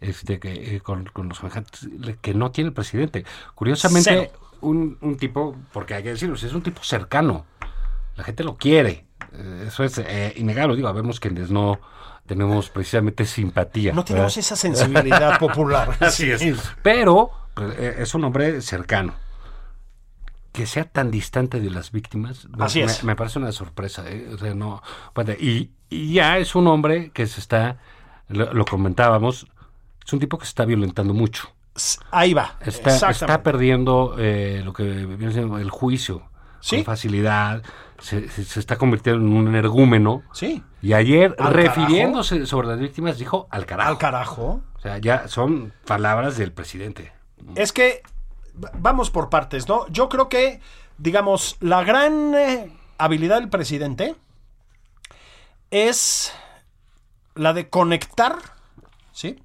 [0.00, 1.88] este, que, eh, con, con los semejantes,
[2.20, 3.24] que no tiene el presidente.
[3.54, 4.30] Curiosamente,
[4.60, 7.46] un, un tipo, porque hay que decirlo, es un tipo cercano.
[8.16, 9.07] La gente lo quiere.
[9.32, 10.76] Eh, Eso es eh, innegable.
[10.76, 11.80] Digo, vemos quienes no
[12.26, 13.92] tenemos precisamente simpatía.
[13.92, 14.38] No tenemos ¿verdad?
[14.40, 15.96] esa sensibilidad popular.
[16.00, 16.42] Así es.
[16.82, 19.14] Pero pues, eh, es un hombre cercano.
[20.52, 23.04] Que sea tan distante de las víctimas, Así me, es.
[23.04, 24.04] me parece una sorpresa.
[24.08, 24.28] ¿eh?
[24.34, 24.82] O sea, no,
[25.38, 27.78] y, y ya es un hombre que se está
[28.28, 29.46] lo, lo comentábamos,
[30.04, 31.48] es un tipo que se está violentando mucho.
[32.10, 32.56] Ahí va.
[32.60, 36.22] Está, está perdiendo eh, lo que viene siendo el juicio
[36.60, 36.76] Sí.
[36.76, 37.62] con facilidad.
[38.00, 38.26] Se,
[38.60, 40.22] está convirtiendo en un energúmeno.
[40.32, 40.62] Sí.
[40.82, 43.90] Y ayer, refiriéndose sobre las víctimas, dijo al carajo.
[43.90, 44.62] Al carajo.
[44.76, 47.12] O sea, ya son palabras del presidente.
[47.56, 48.02] Es que
[48.78, 49.86] vamos por partes, ¿no?
[49.88, 50.60] Yo creo que,
[50.98, 54.14] digamos, la gran eh, habilidad del presidente
[55.70, 56.32] es
[57.34, 58.36] la de conectar,
[59.12, 59.38] ¿sí?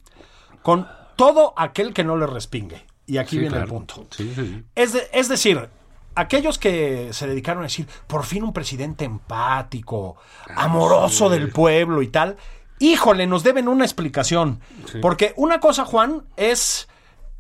[0.62, 2.86] Con todo aquel que no le respingue.
[3.06, 4.08] Y aquí Sí, viene el punto.
[4.12, 4.64] Sí, sí, sí.
[4.76, 5.70] Es, de- es decir,
[6.16, 10.18] aquellos que se dedicaron a decir, por fin un presidente empático,
[10.56, 12.38] amoroso del pueblo y tal,
[12.80, 14.60] híjole, nos deben una explicación.
[15.02, 16.88] Porque una cosa, Juan, es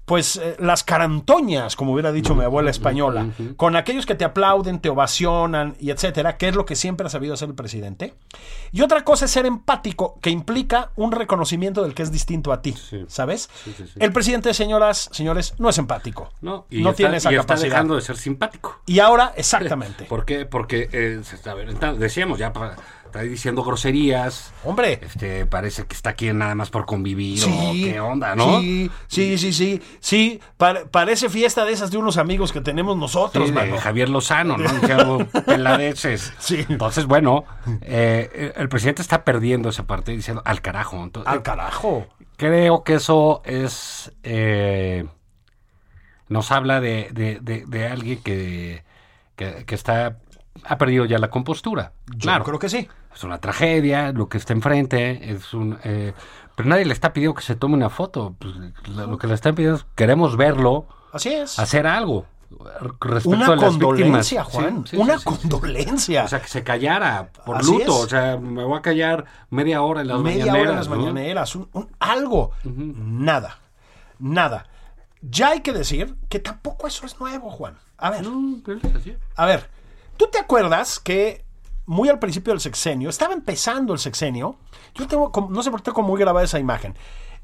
[0.05, 4.79] pues eh, las carantoñas, como hubiera dicho mi abuela española, con aquellos que te aplauden,
[4.79, 8.13] te ovacionan y etcétera, que es lo que siempre ha sabido hacer el presidente.
[8.71, 12.61] Y otra cosa es ser empático, que implica un reconocimiento del que es distinto a
[12.61, 12.75] ti,
[13.07, 13.49] ¿sabes?
[13.63, 13.85] sí, sí.
[13.97, 16.31] El presidente, señoras, señores, no es empático.
[16.41, 17.69] No, y no está, tiene esa y está capacidad.
[17.69, 18.81] dejando de ser simpático.
[18.85, 20.03] Y ahora, exactamente.
[20.09, 20.45] ¿Por qué?
[20.45, 21.93] Porque eh, está.
[21.93, 22.75] Decíamos, ya pa-
[23.13, 24.51] está diciendo groserías.
[24.63, 24.99] Hombre.
[25.03, 27.43] Este, parece que está aquí nada más por convivir.
[27.45, 28.59] o qué onda, ¿no?
[28.59, 29.81] Sí, sí, sí, sí.
[29.99, 33.77] Sí, pa- parece fiesta de esas de unos amigos que tenemos nosotros, Sí, de mano.
[33.77, 35.27] Javier Lozano, ¿no?
[35.45, 36.33] Peladeces.
[36.39, 36.65] Sí.
[36.67, 37.45] Entonces, bueno,
[37.81, 41.03] eh, el presidente está perdiendo esa parte diciendo al carajo.
[41.03, 42.07] Entonces, Al carajo.
[42.37, 44.11] Creo que eso es.
[44.23, 45.05] eh,
[46.29, 48.83] nos habla de, de- de- de alguien que,
[49.35, 50.17] que, que está.
[50.65, 51.91] ha perdido ya la compostura.
[52.07, 52.43] Yo claro.
[52.43, 52.87] creo que sí.
[53.15, 55.77] Es una tragedia, lo que está enfrente, es un...
[55.83, 56.13] eh,
[56.55, 58.35] pero nadie le está pidiendo que se tome una foto.
[58.39, 58.53] Pues,
[58.89, 61.57] lo, que le están pidiendo es, queremos verlo, Así es.
[61.59, 62.25] hacer algo
[62.99, 64.63] respecto Una a las condolencia, víctimas.
[64.63, 64.83] Juan.
[64.85, 66.23] Sí, sí, una sí, condolencia.
[66.25, 67.83] O sea, que se callara por Así luto.
[67.83, 67.89] es.
[67.89, 70.61] O sea, me voy a callar media hora en las Media mañaneras.
[70.61, 70.95] hora en las ¿no?
[70.95, 71.55] mañaneras.
[71.55, 72.51] un- un- algo.
[72.63, 73.57] Nada.
[74.19, 74.67] Nada.
[75.21, 77.77] Ya hay que decir que tampoco eso es nuevo, Juan.
[77.97, 78.21] A ver.
[78.23, 79.15] No, es así.
[79.35, 79.69] A ver,
[80.17, 81.43] ¿tú te acuerdas que
[81.85, 84.57] muy al principio del sexenio, estaba empezando el sexenio,
[84.95, 86.95] yo tengo, no sé por qué tengo muy grabada esa imagen,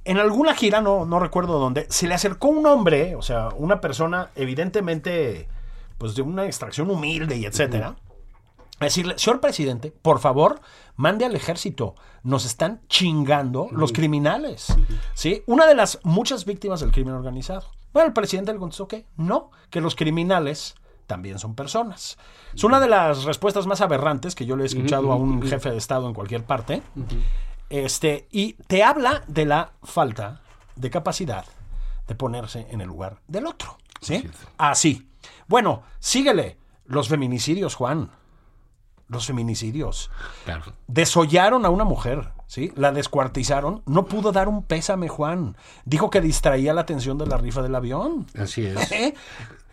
[0.05, 3.81] en alguna gira, no, no recuerdo dónde, se le acercó un hombre, o sea, una
[3.81, 5.47] persona evidentemente,
[5.97, 7.95] pues de una extracción humilde y etcétera,
[8.79, 10.61] a decirle, señor presidente, por favor,
[10.95, 11.95] mande al ejército.
[12.23, 14.73] Nos están chingando los criminales.
[15.13, 15.43] ¿Sí?
[15.47, 17.67] Una de las muchas víctimas del crimen organizado.
[17.91, 20.75] Bueno, el presidente le contestó que no, que los criminales
[21.09, 22.19] también son personas.
[22.53, 25.71] Es una de las respuestas más aberrantes que yo le he escuchado a un jefe
[25.71, 26.83] de Estado en cualquier parte.
[27.69, 30.41] Este, y te habla de la falta
[30.75, 31.45] de capacidad
[32.07, 33.77] de ponerse en el lugar del otro.
[33.99, 34.29] ¿Sí?
[34.59, 35.09] Así.
[35.47, 36.57] Bueno, síguele.
[36.85, 38.11] Los feminicidios, Juan.
[39.07, 40.11] Los feminicidios.
[40.45, 40.73] Claro.
[40.87, 42.71] Desollaron a una mujer, ¿sí?
[42.75, 43.81] La descuartizaron.
[43.87, 45.57] No pudo dar un pésame, Juan.
[45.85, 48.27] Dijo que distraía la atención de la rifa del avión.
[48.37, 48.91] Así es.
[48.91, 49.15] ¿Eh?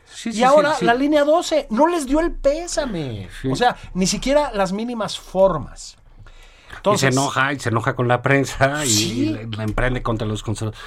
[0.08, 3.28] Sí, y sí, ahora sí, la línea 12 no les dio el pésame.
[3.50, 5.96] O sea, ni siquiera las mínimas formas.
[6.92, 10.80] y se enoja, y se enoja con la prensa y, la, emprende contra los conservadores.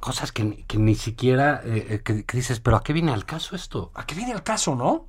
[0.00, 3.12] Cosas que, ni- que ni siquiera, eh, eh, que, que dices, pero ¿a qué viene
[3.12, 3.90] al caso esto?
[3.94, 5.06] ¿A qué viene el caso, no?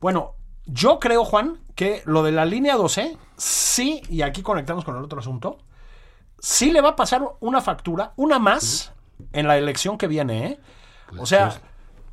[0.00, 4.96] Bueno, yo creo, Juan, que lo de la línea 12, sí, y aquí conectamos con
[4.96, 5.58] el otro asunto,
[6.38, 8.92] sí le va a pasar una factura, una más,
[9.32, 10.60] en la elección que viene, ¿eh?
[11.18, 11.60] O sea,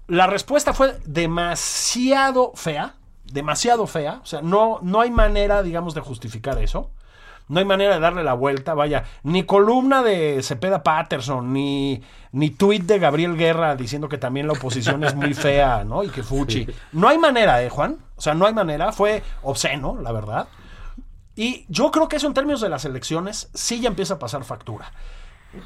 [0.09, 6.01] la respuesta fue demasiado fea, demasiado fea, o sea, no, no hay manera, digamos, de
[6.01, 6.91] justificar eso.
[7.47, 12.51] No hay manera de darle la vuelta, vaya, ni columna de Cepeda Patterson, ni, ni
[12.51, 16.03] tuit de Gabriel Guerra diciendo que también la oposición es muy fea, ¿no?
[16.03, 16.67] Y que fuchi.
[16.91, 17.97] No hay manera, ¿eh, Juan?
[18.15, 20.47] O sea, no hay manera, fue obsceno, la verdad.
[21.35, 24.43] Y yo creo que eso en términos de las elecciones sí ya empieza a pasar
[24.43, 24.91] factura.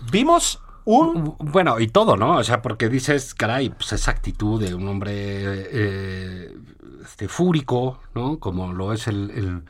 [0.09, 1.35] Vimos un...
[1.39, 2.37] Bueno, y todo, ¿no?
[2.37, 6.55] O sea, porque dices, caray, pues esa actitud de un hombre eh,
[7.03, 8.39] este, fúrico, ¿no?
[8.39, 9.63] Como lo es el, el-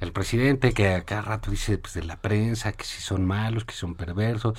[0.00, 3.66] el presidente, que a cada rato dice pues, de la prensa, que si son malos,
[3.66, 4.58] que son perversos.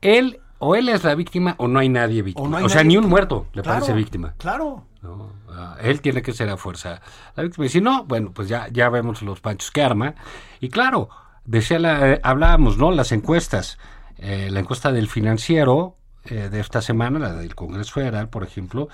[0.00, 2.44] Él, o él es la víctima, o no hay nadie víctima.
[2.44, 4.34] O O, no hay sea, ni un muerto le Claro, parece víctima.
[4.38, 4.86] Claro.
[5.02, 5.32] ¿no?
[5.50, 7.00] Ah, él tiene que ser a fuerza
[7.34, 7.66] la víctima.
[7.66, 10.14] Y si no, bueno, pues ya, ya vemos los panchos que arma.
[10.60, 11.08] Y claro,
[11.44, 12.92] decía la, eh, hablábamos, ¿no?
[12.92, 13.78] Las encuestas.
[14.22, 18.88] Eh, la encuesta del financiero eh, de esta semana, la del Congreso Federal, por ejemplo,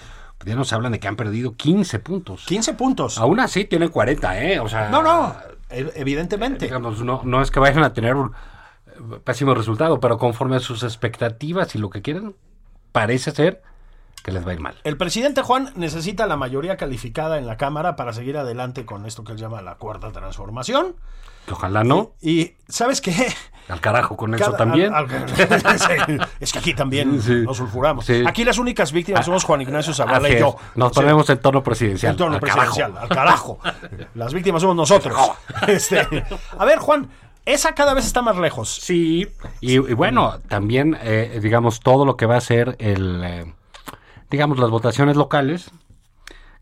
[0.45, 2.47] ya nos hablan de que han perdido 15 puntos.
[2.47, 3.19] 15 puntos.
[3.19, 4.61] Aún así tienen 40, ¿eh?
[4.61, 5.35] O sea, No, no,
[5.69, 6.65] e- evidentemente.
[6.65, 8.33] digamos, no, no es que vayan a tener un
[8.87, 12.35] eh, pésimo resultado, pero conforme a sus expectativas y lo que quieren,
[12.93, 13.63] parece ser
[14.25, 14.77] que les va a ir mal.
[14.85, 19.25] El presidente Juan necesita la mayoría calificada en la Cámara para seguir adelante con esto
[19.25, 20.97] que él llama la cuarta transformación.
[21.47, 22.15] Que ojalá no.
[22.21, 23.13] Y, ¿sabes qué?
[23.69, 24.95] Al carajo con eso Cada- también.
[24.95, 27.43] al- al- sí, es que aquí también Sí.
[27.45, 28.05] nos sulfuramos.
[28.07, 28.23] Sí.
[28.27, 30.57] Aquí las únicas víctimas somos Juan Ignacio Zavala y yo.
[30.75, 32.13] Nos ponemos en tono presidencial.
[32.13, 32.61] en torno Al carajo.
[32.61, 33.59] presidencial, al carajo.
[34.15, 35.17] Las víctimas somos nosotros.
[35.67, 36.01] Este,
[36.59, 37.09] a ver, Juan,
[37.45, 38.75] esa cada vez está más lejos.
[38.75, 39.27] Sí,
[39.61, 43.55] y, y bueno, también, eh, digamos, todo lo que va a ser el, eh,
[44.31, 45.71] digamos, las votaciones locales,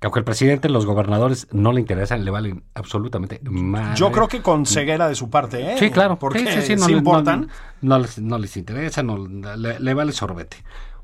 [0.07, 3.98] aunque el presidente, los gobernadores no le interesan, le valen absolutamente más.
[3.98, 5.76] Yo creo que con ceguera de su parte, ¿eh?
[5.80, 6.16] Sí, claro.
[6.16, 7.48] Porque sí, sí, no, le- importan.
[7.82, 10.59] No, no les, no les interesa, no, le, le vale sorbete.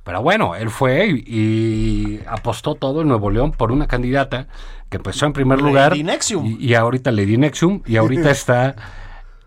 [0.05, 4.47] Pero bueno, él fue y, apostó todo en Nuevo León por una candidata
[4.89, 5.97] que empezó en primer Lady lugar.
[5.99, 6.47] Nexium.
[6.47, 8.77] Y, y ahorita Lady Nexium, y ahorita está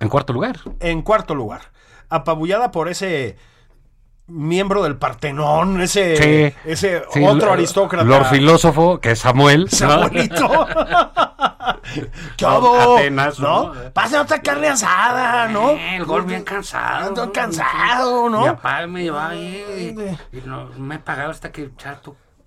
[0.02, 0.60] en cuarto lugar.
[0.82, 1.62] En cuarto lugar,
[2.10, 3.38] apabullada por ese
[4.28, 8.06] miembro del Partenón, ese, Sí, ese sí, otro aristócrata.
[8.06, 9.64] Lord filósofo, que es Samuel.
[9.64, 9.70] ¿no?
[9.70, 10.68] Samuelito.
[12.38, 12.98] ¿Qué hago?
[12.98, 13.74] Apenas, ¿no?
[13.74, 13.92] ¿no?
[13.94, 15.72] Pasa otra carne asada, ¿no?
[15.72, 17.08] Eh, el gol bien cansado.
[17.08, 17.32] Ando ¿no?
[17.32, 18.42] cansado, ¿no?
[18.42, 19.96] Mi papá me llevaba ahí
[20.32, 22.02] y, y no me pagaba hasta que echara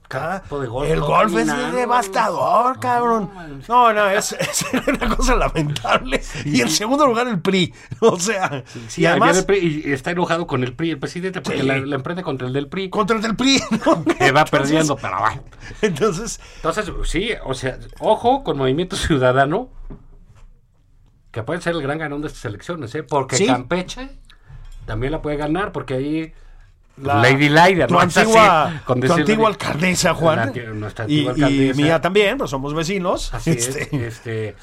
[0.08, 0.90] de golf.
[0.90, 3.30] el golf es devastador, cabrón.
[3.68, 6.22] No, no, es, es una cosa lamentable.
[6.46, 7.74] Y en segundo lugar, el PRI.
[8.00, 11.62] O sea, Sí, y además, PRI y está enojado con el PRI, el presidente, porque
[11.62, 12.88] la, la emprende contra el del PRI.
[12.90, 13.60] contra el del PRI.
[13.70, 14.04] ¿no?
[14.04, 15.40] Que va Entonces- perdiendo, pero va.
[15.82, 19.68] Entonces, Entonces, sí, o sea, ojo con Movimiento Ciudadano,
[21.30, 23.02] que puede ser el gran ganón de estas elecciones, ¿eh?
[23.02, 23.44] Porque.
[23.46, 24.08] Campeche
[24.86, 26.32] también la puede ganar, porque ahí
[27.02, 30.52] la- Lady Laida, tu antigua, con tu antigua alcaldesa, Juan.
[30.54, 31.80] La nuestra y, antigua y alcaldesa.
[31.82, 33.32] mía también, pues somos vecinos.
[33.34, 34.56] Así Este, es, este,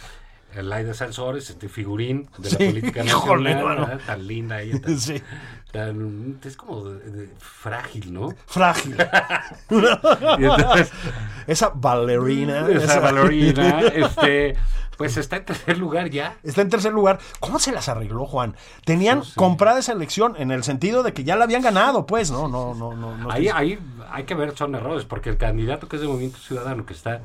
[0.64, 3.64] Laida Sansores, este figurín de Sí, la política nacional.
[3.66, 4.00] ¿verdad?
[4.06, 5.22] tan linda ella, tan, Sí.
[5.72, 8.34] tan- es como de- de frágil, ¿no?
[8.46, 8.96] Frágil.
[9.70, 10.92] Y entonces,
[11.48, 12.68] Esa ballerina.
[12.70, 14.56] esa ballerina, este,
[14.98, 16.38] pues está en tercer lugar ya.
[16.44, 17.20] Está en tercer lugar.
[17.40, 18.56] ¿Cómo se las arregló, Juan?
[18.86, 19.36] Tenían No sé.
[19.36, 22.74] comprada esa elección en el sentido de que ya la habían ganado, pues, no, no,
[22.74, 23.18] no, no.
[23.18, 23.78] no Ahí, ahí
[24.12, 27.22] hay que ver, son errores, porque el candidato que es de Movimiento Ciudadano, que está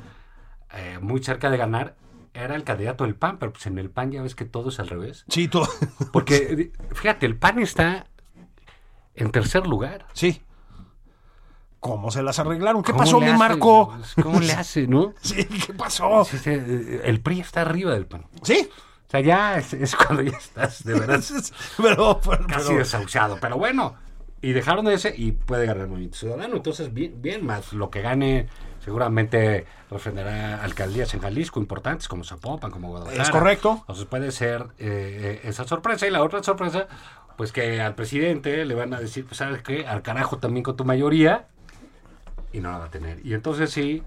[0.75, 1.95] eh, muy cerca de ganar,
[2.33, 4.79] era el candidato del PAN, pero pues en el PAN ya ves que todo es
[4.79, 5.25] al revés.
[5.27, 5.67] Sí, tú.
[6.13, 8.05] Porque, fíjate, el PAN está
[9.15, 10.07] en tercer lugar.
[10.13, 10.41] Sí.
[11.79, 12.83] ¿Cómo se las arreglaron?
[12.83, 13.31] ¿Qué ¿Cómo pasó, mi?
[13.33, 13.97] Marco?
[14.21, 15.13] ¿Cómo le hace, no?
[15.21, 16.23] Sí, ¿qué pasó?
[16.25, 18.25] Sí, sí, el PRI está arriba del PAN.
[18.43, 18.69] Sí.
[19.07, 21.21] O sea, ya es, es cuando ya estás de verdad
[21.77, 23.37] pero, pero- casi pero- desahuciado.
[23.41, 23.95] Pero bueno,
[24.41, 26.55] y dejaron de ese y puede ganar el Movimiento Ciudadano.
[26.55, 27.73] Entonces, bien, bien más.
[27.73, 28.47] Lo que gane
[28.83, 33.23] seguramente refrendará alcaldías en Jalisco importantes como Zapopan, como Guadalajara.
[33.23, 33.77] Es correcto.
[33.81, 36.07] Entonces puede ser eh, eh, esa sorpresa.
[36.07, 36.87] Y la otra sorpresa,
[37.37, 40.75] pues que al presidente le van a decir, pues sabes qué, al carajo también con
[40.75, 41.47] tu mayoría.
[42.53, 43.25] Y no la va a tener.
[43.25, 44.03] Y entonces sí,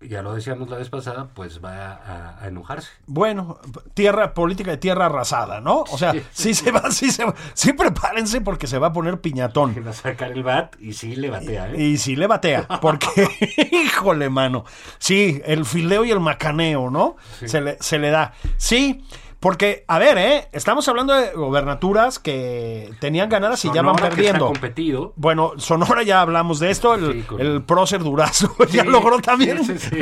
[0.00, 2.90] ya lo decíamos la vez pasada, pues va a, a enojarse.
[3.06, 3.58] Bueno,
[3.94, 5.80] tierra, política de tierra arrasada, ¿no?
[5.90, 7.34] O sea, sí se va, sí se va.
[7.54, 9.74] Sí, prepárense porque se va a poner piñatón.
[9.84, 11.82] Va a sacar el bat y sí le batea, ¿eh?
[11.82, 13.28] Y sí le batea, porque,
[13.72, 14.64] híjole, mano.
[14.98, 17.16] Sí, el fileo y el macaneo, ¿no?
[17.44, 18.34] Se, le, se le da.
[18.56, 19.04] Sí,
[19.40, 20.48] porque, a ver, ¿eh?
[20.52, 24.46] Estamos hablando de gobernaturas que tenían ganadas y ya van que perdiendo.
[24.46, 25.12] está competido.
[25.16, 29.64] Bueno, Sonora ya hablamos de esto, el, Sí, con- el prócer Durazo ya logró también.
[29.64, 29.74] sí.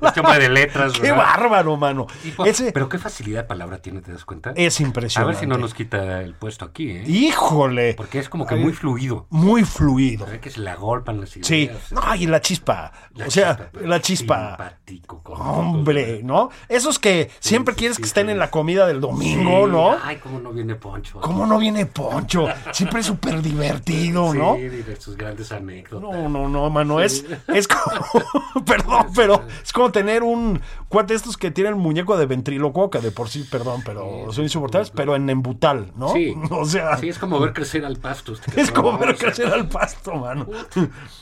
[0.00, 1.16] Este hombre de letras, Qué ¿verdad?
[1.18, 2.06] bárbaro, mano.
[2.44, 4.52] Ese Pero qué facilidad de palabra tiene, ¿te das cuenta?
[4.56, 5.32] es a impresionante.
[5.34, 7.04] ver si no nos quita el puesto aquí, ¿eh?
[7.06, 7.94] Híjole.
[7.94, 9.26] Porque es como que muy fluido.
[9.30, 10.24] Muy fluido.
[10.26, 11.46] Ve que se le agolpan las ideas.
[11.46, 11.70] Sí.
[11.90, 12.92] No, y la chispa.
[13.14, 14.48] La o sea, chispa, la chispa.
[14.50, 15.22] Simpático.
[15.34, 16.50] Hombre, ¿no?
[16.68, 19.96] Esos que siempre quieres que estén en la comida del Sí, domingo, ¿no?
[20.02, 21.20] Ay, cómo no viene Poncho.
[21.20, 22.46] ¿Cómo no viene Poncho?
[22.72, 24.56] Siempre es súper divertido, ¿no?
[24.56, 26.00] Sí, de sus grandes anécdotas.
[26.10, 31.18] No, no, no, mano, es, es como, perdón, pero es como tener un cuate de
[31.18, 34.90] estos que tienen el muñeco de ventrílocuo, que de por sí, perdón, pero son insoportables,
[34.90, 36.12] pero en embutal, ¿no?
[36.12, 36.34] Sí.
[36.50, 38.32] O sea, Sí, es como ver crecer al pasto.
[38.32, 40.46] este es como ver crecer al pasto, mano.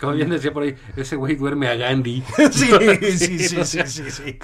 [0.01, 2.23] Como bien decía por ahí, ese güey duerme a Gandhi.
[2.53, 2.71] Sí,
[3.19, 4.39] sí, sí, sí, sí, sí.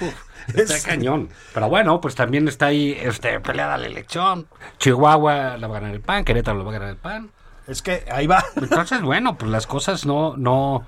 [0.53, 1.29] Está Es- cañón.
[1.53, 4.47] Pero bueno, pues también está ahí este, peleada la elección.
[4.79, 7.31] Chihuahua la va a ganar el PAN, Querétaro lo va a ganar el PAN.
[7.67, 8.43] Es que ahí va.
[8.55, 10.85] Entonces, bueno, pues las cosas no, no,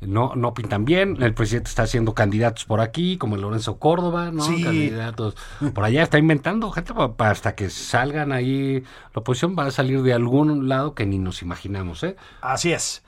[0.00, 1.22] no, no pintan bien.
[1.22, 4.42] El presidente está haciendo candidatos por aquí, como el Lorenzo Córdoba, ¿no?
[4.42, 4.64] Sí.
[4.64, 5.36] Candidatos
[5.74, 8.82] por allá, está inventando gente hasta que salgan ahí.
[9.14, 12.16] La oposición va a salir de algún lado que ni nos imaginamos, ¿eh?
[12.40, 13.04] Así es.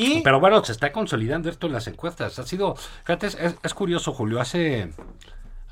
[0.00, 2.38] Y Pero bueno, se está consolidando esto en las encuestas.
[2.38, 3.26] Ha sido, fíjate,
[3.62, 4.90] es, curioso, Julio, hace eh,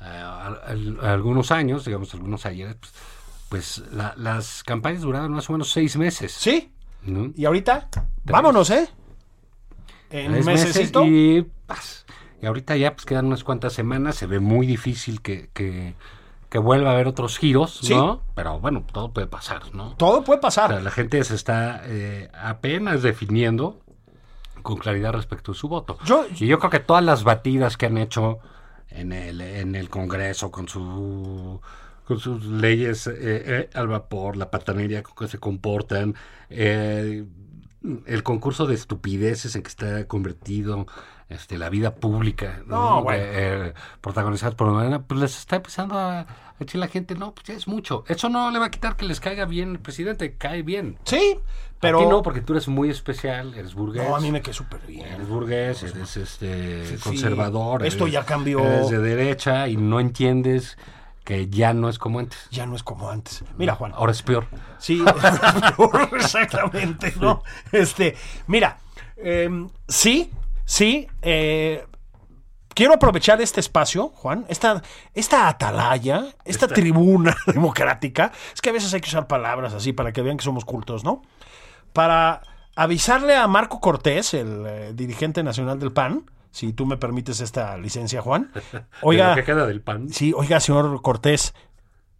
[0.01, 2.93] al- al- algunos años, digamos algunos ayeres, pues,
[3.49, 6.33] pues, la- las campañas duraban más o menos seis meses.
[6.33, 6.71] sí,
[7.03, 7.31] ¿no?
[7.35, 7.87] y ahorita,
[8.25, 8.89] vámonos, ¿eh?
[10.09, 11.05] En Tres mesecito.
[11.05, 11.49] y.
[12.41, 15.95] Y ahorita ya pues quedan unas cuantas semanas, se ve muy difícil que, que,
[16.49, 17.95] que vuelva a haber otros giros, Sí.
[17.95, 18.21] ¿no?
[18.35, 19.95] Pero bueno, todo puede pasar, ¿no?
[19.95, 20.69] Todo puede O pasar.
[20.71, 23.79] sea, la gente se está eh, apenas definiendo
[24.67, 25.97] con claridad respecto a su voto.
[26.03, 28.39] Yo- y yo creo que todas las batidas que han hecho
[28.89, 31.61] en el, en el Congreso con su
[32.05, 36.15] con sus leyes eh, eh, al vapor, la patanería con que se comportan,
[36.49, 37.25] eh,
[38.05, 40.87] el concurso de estupideces en que está convertido
[41.29, 43.21] este, la vida pública, No, bueno.
[43.25, 46.25] Eh, protagonizadas por Morena, pues les está empezando a,
[46.59, 48.03] a decir la gente, no, pues ya es mucho.
[48.07, 50.97] Eso no le va a quitar que les caiga bien el presidente, cae bien.
[51.03, 51.37] Sí,
[51.79, 51.99] pero.
[51.99, 54.07] A ti no, porque tú eres muy especial, eres burgués.
[54.07, 55.05] No, a mí me quedó súper bien.
[55.05, 57.03] Eres burgués, eres este Sí, sí.
[57.03, 57.85] conservador.
[57.85, 58.63] Esto eres- ya cambió.
[58.65, 60.77] Eres de derecha y no entiendes
[61.23, 62.47] que ya no es como antes.
[62.51, 63.43] Ya no es como antes.
[63.57, 63.91] Mira, Juan.
[63.93, 64.47] Ahora es peor.
[64.79, 65.03] Sí,
[66.15, 67.43] exactamente, ¿no?
[67.71, 68.15] Este,
[68.47, 68.77] mira,
[69.17, 69.49] eh,
[69.87, 70.31] sí,
[70.65, 71.85] sí, eh,
[72.77, 74.83] quiero aprovechar este espacio, Juan, esta,
[75.15, 78.31] esta atalaya, esta tribuna democrática.
[78.53, 81.03] Es que a veces hay que usar palabras así para que vean que somos cultos,
[81.03, 81.23] ¿no?
[81.91, 82.43] Para
[82.75, 87.79] avisarle a Marco Cortés, el eh, dirigente nacional del PAN, si tú me permites esta
[87.79, 88.51] licencia, Juan.
[88.71, 90.09] De Oiga, lo que queda del pan.
[90.09, 91.55] Sí, oiga, señor Cortés,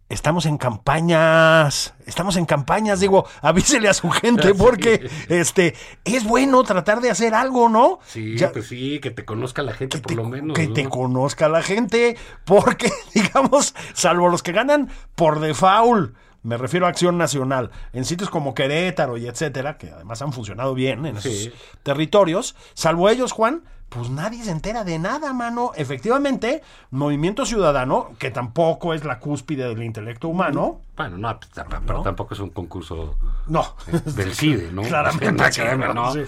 [0.08, 6.62] estamos en campañas, estamos en campañas, digo, avísele a su gente porque este es bueno
[6.64, 7.98] tratar de hacer algo, ¿no?
[8.06, 10.56] Sí, Ya- pues sí, que te conozca la gente por te, lo menos.
[10.56, 10.74] que ¿no?
[10.74, 16.88] te conozca la gente, porque, digamos, salvo los que ganan por default, me refiero a
[16.88, 21.50] Acción Nacional, en sitios como Querétaro y etcétera, que además han funcionado bien en esos
[21.82, 25.72] territorios, salvo ellos, Juan, pues nadie se entera de nada, mano.
[25.74, 32.02] Efectivamente, Movimiento Ciudadano, que tampoco es la cúspide del intelecto humano, Bueno, no, pues, pero
[32.02, 33.16] tampoco es un concurso
[33.46, 33.74] no.
[34.14, 34.82] del CIDE, ¿no?
[34.88, 35.62] Claramente, sí,
[35.94, 36.12] ¿no?
[36.12, 36.22] sí.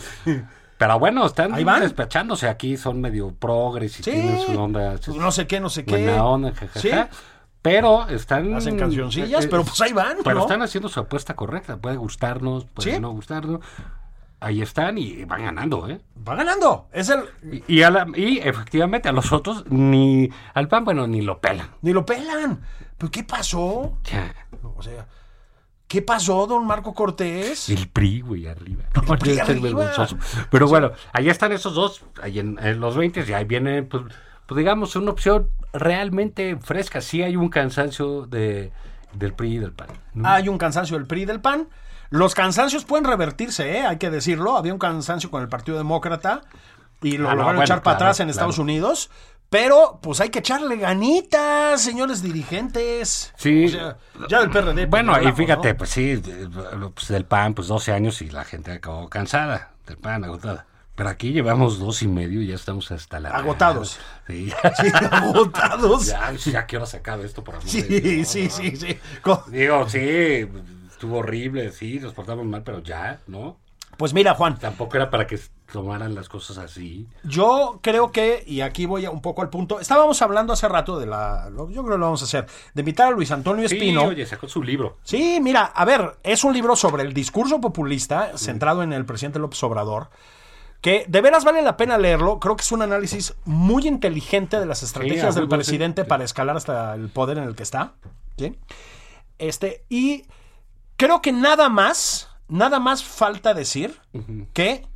[0.78, 1.82] Pero bueno, están Ahí van.
[1.82, 4.94] despachándose aquí, son medio progres y Sí, tienen su onda.
[5.04, 6.10] pues no sé qué, no sé qué.
[6.18, 7.10] Onda, jajaja.
[7.60, 8.54] Pero están.
[8.54, 10.40] Hacen cancioncillas, pero pues ahí van, Pero ¿no?
[10.42, 11.76] están haciendo su apuesta correcta.
[11.76, 13.60] Puede gustarnos, puede no gustarnos.
[14.40, 16.00] Ahí están y van ganando, ¿eh?
[16.26, 16.88] Va ganando.
[16.92, 17.24] Es el.
[17.66, 21.40] Y, y a la- y efectivamente a los otros, ni al PAN, bueno, ni lo
[21.40, 21.68] pelan.
[21.82, 22.62] Ni lo pelan.
[22.96, 23.98] ¿Pero qué pasó?
[24.04, 24.34] Ya.
[24.76, 25.06] O sea,
[25.88, 27.68] ¿qué pasó, don Marco Cortés?
[27.68, 28.84] El PRI, güey, arriba.
[28.94, 29.60] El PRI arriba.
[29.62, 30.16] vergonzoso.
[30.50, 34.04] Pero bueno, ahí están esos dos, ahí en, en los 20 y ahí viene, pues,
[34.46, 37.00] pues, digamos, una opción realmente fresca.
[37.02, 38.72] Sí hay un cansancio de,
[39.12, 39.88] del PRI y del PAN.
[40.14, 40.28] ¿no?
[40.28, 41.68] Hay un cansancio del PRI y del PAN.
[42.10, 43.86] Los cansancios pueden revertirse, ¿eh?
[43.86, 44.56] hay que decirlo.
[44.56, 46.42] Había un cansancio con el Partido Demócrata
[47.02, 48.30] y lo Ah, no, lograron bueno, echar para claro, atrás en claro.
[48.32, 49.10] Estados Unidos.
[49.48, 53.32] Pero, pues hay que echarle ganitas, señores dirigentes.
[53.36, 53.64] Sí.
[53.66, 53.96] O sea,
[54.28, 54.74] ya del PRD.
[54.74, 55.76] pues, Bueno, ni y hablamos, fíjate, ¿no?
[55.78, 56.22] pues sí,
[56.94, 60.66] pues, del PAN, pues 12 años y la gente acabó cansada del PAN, agotada.
[60.94, 63.30] Pero aquí llevamos dos y medio y ya estamos hasta la...
[63.30, 63.98] Agotados.
[64.26, 66.06] Sí, Sí, agotados.
[66.06, 68.50] ya, ya quiero sacar esto por amor de Sí, Dios, sí, ¿no?
[68.50, 68.98] sí, sí.
[69.50, 70.46] Digo, sí,
[71.00, 73.56] estuvo horrible, sí, nos portamos mal, pero ya, ¿no?
[73.96, 75.40] Pues mira, Juan, Tampoco era para que
[75.72, 77.06] tomaran las cosas así.
[77.24, 80.98] Yo creo que, y aquí voy a un poco al punto, estábamos hablando hace rato
[81.00, 83.76] de la, yo creo que lo vamos a hacer, de invitar a Luis Antonio Sí,
[83.76, 84.04] Espino.
[84.04, 84.98] oye, sacó su libro.
[85.02, 89.38] Sí, mira, a ver, es un libro sobre el discurso populista centrado en el presidente
[89.38, 90.10] López Obrador,
[90.82, 92.38] que de veras vale la pena leerlo.
[92.40, 95.54] Creo que es un análisis muy inteligente de las estrategias Sí, del sí.
[95.56, 97.94] presidente para escalar hasta el poder en el que está.
[98.36, 98.54] ¿sí?
[99.38, 100.24] Este, y
[101.00, 103.98] creo que nada más, nada más falta decir
[104.52, 104.86] que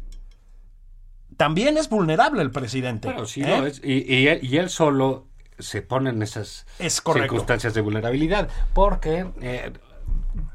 [1.37, 3.09] también es vulnerable el presidente.
[3.09, 3.59] Bueno, sí, ¿eh?
[3.59, 3.81] lo es.
[3.83, 5.27] Y, y él, y él solo
[5.59, 8.49] se pone en esas Es circunstancias de vulnerabilidad.
[8.75, 9.73] Porque eh,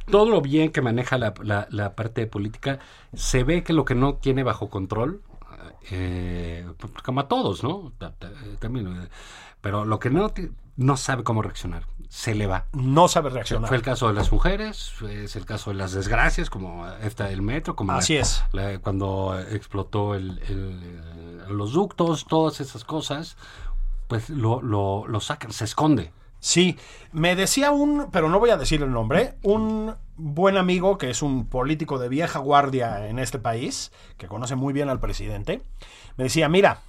[0.10, 2.80] todo lo bien que maneja la, la- la parte de política,
[3.14, 5.22] se ve que lo que no tiene bajo control,
[5.92, 6.66] eh,
[7.04, 7.92] como a todos, ¿no?
[8.00, 9.08] Eh, También, eh,
[9.62, 10.50] pero lo que no, ti-
[10.80, 12.66] no sabe cómo reaccionar, se le va.
[12.72, 13.68] No sabe reaccionar.
[13.68, 17.42] Fue el caso de las mujeres, es el caso de las desgracias, como esta del
[17.42, 18.44] metro, como Así la- es.
[18.54, 23.36] la- cuando explotó el- el, eh, los ductos, todas esas cosas,
[24.08, 26.14] pues lo, lo, lo sacan, se esconde.
[26.40, 26.78] Sí,
[27.12, 31.22] me decía un, pero no voy a decir el nombre, un buen amigo que es
[31.22, 35.62] un político de vieja guardia en este país, que conoce muy bien al presidente,
[36.16, 36.80] me decía, mira,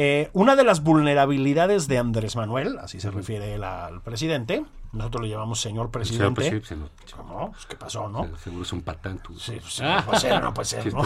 [0.00, 5.24] eh, una de las vulnerabilidades de Andrés Manuel, así se refiere él al presidente, nosotros
[5.24, 6.34] le llamamos señor Señor presidente.
[6.36, 7.50] presidente, se lo- ¿Cómo?
[7.50, 8.24] Pues, ¿Qué pasó, no?
[8.38, 9.18] Seguro es un patán.
[9.18, 9.36] tú.
[9.38, 11.02] Sí, pues, no puede ser, no puede ser, ¿no?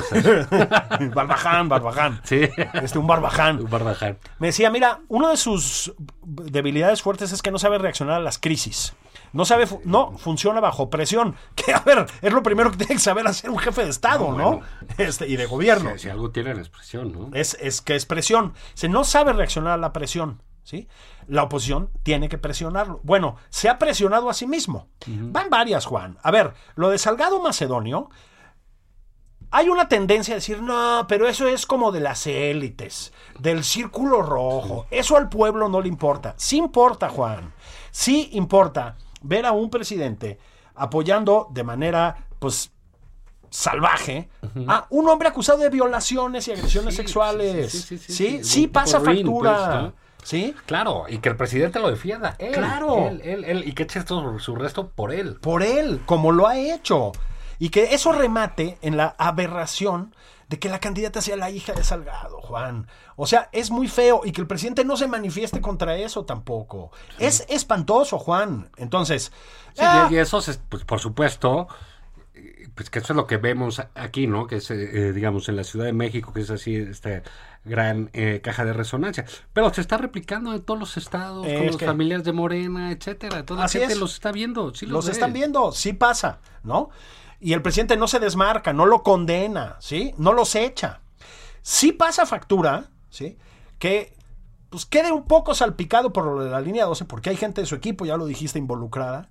[1.15, 2.21] Barbaján, barbaján.
[2.25, 2.43] Sí.
[2.75, 3.61] Este, un barbaján.
[3.61, 4.19] Un barbaján.
[4.39, 8.39] Me decía, mira, una de sus debilidades fuertes es que no sabe reaccionar a las
[8.39, 8.95] crisis.
[9.33, 11.37] No sabe, no, funciona bajo presión.
[11.55, 14.33] Que, a ver, es lo primero que tiene que saber hacer un jefe de Estado,
[14.33, 14.61] ¿no?
[14.99, 15.93] Este, y de gobierno.
[15.93, 17.31] Si, si algo tiene la expresión, ¿no?
[17.35, 18.55] Es, es que es presión.
[18.75, 20.43] Se no sabe reaccionar a la presión.
[20.63, 20.89] ¿sí?
[21.27, 23.01] La oposición tiene que presionarlo.
[23.03, 24.89] Bueno, se ha presionado a sí mismo.
[25.07, 26.19] Van varias, Juan.
[26.23, 28.11] A ver, lo de Salgado Macedonio,
[29.51, 34.23] hay una tendencia a decir, no, pero eso es como de las élites, del círculo
[34.23, 34.87] rojo.
[34.91, 36.35] Eso al pueblo no le importa.
[36.39, 37.53] Sí importa, Juan.
[37.91, 40.39] Sí importa ver a un presidente
[40.75, 42.71] apoyando de manera, pues,
[43.51, 44.31] salvaje
[44.67, 47.71] a un hombre acusado de violaciones y agresiones Sí, sexuales.
[47.73, 49.81] Sí, sí, sí, sí, pasa factura.
[49.93, 50.29] pues.
[50.29, 50.55] ¿Sí?
[50.67, 52.37] Claro, y que el presidente lo defienda.
[52.39, 53.09] Él, Claro.
[53.09, 55.39] Él, él, él, y que eche todo su resto por él.
[55.41, 57.11] por él, como lo ha hecho.
[57.59, 60.15] Y que eso remate en la aberración
[60.53, 62.87] de que la candidata sea la hija de Salgado, Juan.
[63.17, 66.93] O sea, es muy feo y que el presidente no se manifieste contra eso tampoco.
[67.19, 68.71] Es espantoso, Juan.
[68.77, 69.33] Entonces,
[69.75, 71.69] Sí, ah, y eso, es, pues, por supuesto,
[72.35, 74.47] eh, pues que eso es lo que vemos aquí, ¿no?
[74.47, 77.23] Que es, eh, eh, digamos, en la Ciudad de México, que es así, esta
[77.65, 79.25] gran eh, caja de resonancia.
[79.55, 82.93] Pero se está replicando en todos los estados, Es con las que- familias de Morena,
[82.93, 83.47] etcétera.
[83.47, 83.99] Toda la gente es.
[83.99, 86.91] los está viendo, sí los están viendo, sí pasa, ¿no?
[87.45, 90.15] Y el presidente no se desmarca, no lo condena, ¿sí?
[90.17, 91.01] No los echa.
[91.61, 93.37] Sí pasa factura, ¿sí?
[93.81, 94.15] Que
[94.71, 98.07] pues quede un poco salpicado por la línea 12, porque hay gente de su equipo,
[98.07, 99.29] ya lo dijiste, involucrada.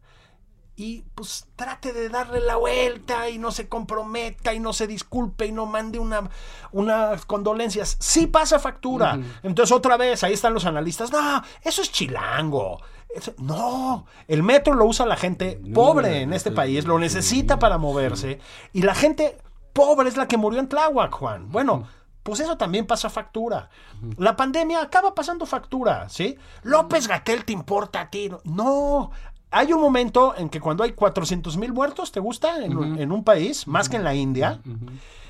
[0.83, 5.45] Y pues trate de darle la vuelta y no se comprometa y no se disculpe
[5.45, 6.27] y no mande una,
[6.71, 7.97] unas condolencias.
[7.99, 9.19] Sí pasa factura.
[9.43, 11.11] Entonces otra vez, ahí están los analistas.
[11.11, 12.81] No, eso es chilango.
[13.13, 17.77] Eso- no, el metro lo usa la gente pobre en este país, lo necesita para
[17.77, 18.39] moverse.
[18.73, 19.37] Y la gente
[19.73, 21.51] pobre es la que murió en Tláhuac, Juan.
[21.51, 21.87] Bueno,
[22.23, 23.69] pues eso también pasa factura.
[24.17, 26.37] La pandemia acaba pasando factura, ¿sí?
[26.63, 28.31] López Gatel te importa a ti.
[28.45, 29.11] No,
[29.51, 32.63] hay un momento en que cuando hay 400 mil muertos, ¿te gusta?
[32.63, 34.59] En, en un país, más que en la India,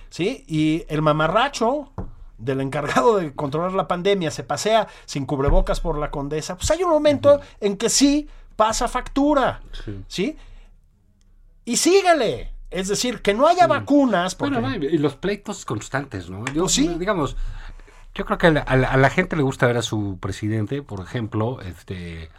[0.09, 0.43] ¿sí?
[0.47, 1.91] Y el mamarracho
[2.38, 6.82] del encargado de controlar la pandemia se pasea sin cubrebocas por la condesa, pues hay
[6.84, 9.61] un momento en que sí pasa factura,
[10.07, 10.38] ¿sí?
[11.65, 12.51] Y síguele.
[12.72, 14.34] Es decir, que no haya vacunas.
[14.36, 14.59] Porque...
[14.59, 16.45] Bueno, no, y los pleitos constantes, ¿no?
[16.53, 16.88] Yo, Pues sí.
[16.97, 17.36] Digamos,
[18.15, 21.59] yo creo que la- a la gente le gusta ver a su presidente, por ejemplo,
[21.61, 22.30] este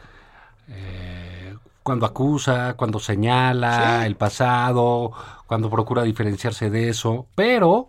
[0.68, 4.06] eh, cuando acusa, cuando señala Sí.
[4.06, 5.12] el pasado,
[5.46, 7.88] cuando procura diferenciarse de eso, pero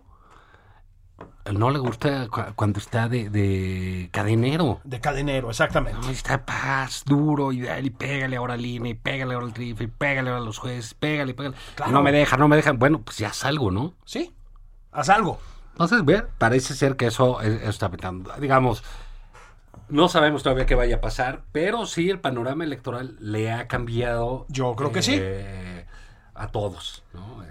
[1.52, 4.80] no le gusta cu- cuando está de, de cadenero.
[4.84, 6.00] De cadenero, exactamente.
[6.00, 9.80] No, está paz, duro, y, y pégale ahora al INE, y pégale ahora al TRIF,
[9.82, 11.54] y pégale ahora a los jueces, pégale, pégale.
[11.74, 11.92] Claro.
[11.92, 12.78] No me dejan, no me dejan.
[12.78, 13.92] Bueno, pues ya salgo, ¿no?
[14.04, 14.34] Sí,
[14.90, 15.38] haz algo.
[15.72, 18.32] Entonces, ve, parece ser que eso es- está afectando.
[18.40, 18.82] Digamos,
[19.88, 24.46] no sabemos todavía qué vaya a pasar, pero sí el panorama electoral le ha cambiado.
[24.48, 25.16] Yo creo que sí.
[25.18, 25.86] eh,
[26.34, 27.44] A todos, ¿no?
[27.44, 27.48] Eh,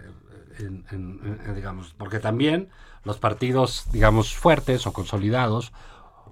[0.60, 2.70] en- en- en- digamos, porque también
[3.06, 5.72] los partidos, digamos, fuertes o consolidados,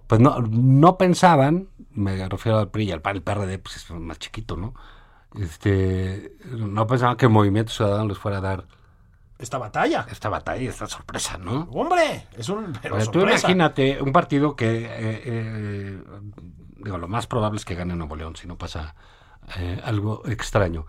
[0.07, 3.89] pues no, no pensaban, me refiero al PRI y al PAN, el PRD, pues es
[3.91, 4.73] más chiquito, ¿no?
[5.39, 8.65] Este, no pensaban que el Movimiento Ciudadano les fuera a dar
[9.41, 10.05] Esta batalla.
[10.09, 11.67] esta batalla y esta sorpresa, ¿no?
[11.71, 12.73] Hombre, es un.
[12.81, 13.39] Pero tú sorpresa.
[13.47, 16.01] imagínate un partido que, eh, eh,
[16.77, 18.95] digo, lo más probable es que gane Nuevo León, si no pasa
[19.57, 20.85] eh, algo extraño.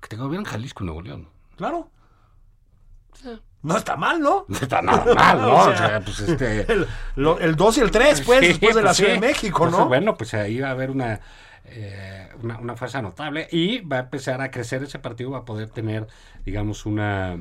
[0.00, 1.28] Que te gobierna Jalisco y Nuevo León.
[1.56, 1.90] Claro.
[3.62, 4.46] No está mal, ¿no?
[4.48, 5.48] No está nada mal, ¿no?
[5.54, 6.60] O O sea, pues este...
[6.72, 9.20] El, lo- el 2 y el 3, pues, Sí, después de la pues, Ciudad sí.
[9.20, 9.88] de México, Entonces, ¿no?
[9.88, 11.20] bueno, pues ahí va a haber una,
[11.66, 15.44] eh, una, una fuerza notable y va a empezar a crecer ese partido, va a
[15.44, 16.06] poder tener,
[16.44, 17.36] digamos, una...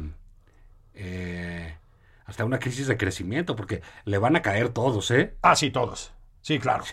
[0.99, 1.75] eh,
[2.25, 5.35] hasta una crisis de crecimiento, porque le van a caer todos, ¿eh?
[5.41, 6.13] Ah, sí, todos.
[6.41, 6.85] Sí, claro.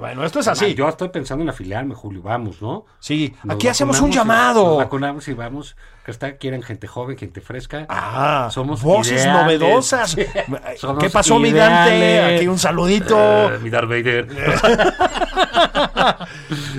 [0.00, 0.74] Bueno, esto es así.
[0.74, 2.86] Yo estoy pensando en afiliarme, Julio, vamos, ¿no?
[2.98, 4.64] Sí, Nos aquí hacemos un y- llamado.
[4.64, 5.76] Nos vacunamos y vamos.
[6.04, 7.86] Que está, quieren gente joven, gente fresca.
[7.88, 9.60] Ah, somos voces ideales.
[9.60, 10.16] novedosas.
[11.00, 11.96] ¿Qué pasó, mi Dante?
[11.96, 12.40] ideales.
[12.40, 13.54] Aquí un saludito.
[13.54, 14.26] Eh, mi Darth Vader.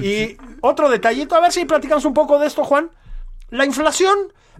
[0.02, 2.90] Y otro detallito, a ver si platicamos un poco de esto, Juan.
[3.50, 4.16] La inflación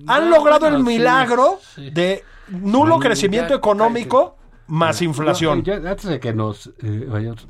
[0.08, 1.90] han No, logrado el milagro sí.
[1.92, 4.38] de nulo crecimiento económico
[4.68, 5.64] más inflación.
[5.64, 7.48] yo, antes de que nos eh, vayamos,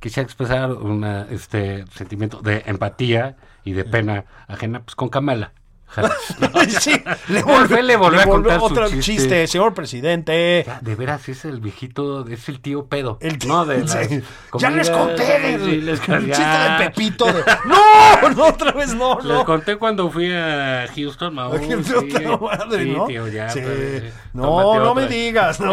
[0.00, 5.52] quisiera expresar un este sentimiento de empatía y de pena ajena pues con Kamala.
[6.80, 6.92] sí,
[7.28, 9.02] le Fue, le volvió a contar su otro chiste.
[9.02, 9.46] chiste.
[9.46, 10.64] señor presidente.
[10.66, 13.18] Ya, de veras es el viejito, es el tío pedo.
[13.20, 14.22] El no, de sí.
[14.58, 17.24] Ya les conté del, sí, les conté, chiste de Pepito.
[17.26, 19.44] de- no, no, otra vez no, Les no.
[19.44, 23.06] conté cuando fui a Houston, Mau, sí, puta madre, sí, ¿no?
[23.06, 25.72] tío, ya, pues, No, no me digas, ¿no?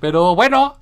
[0.00, 0.76] Pero bueno,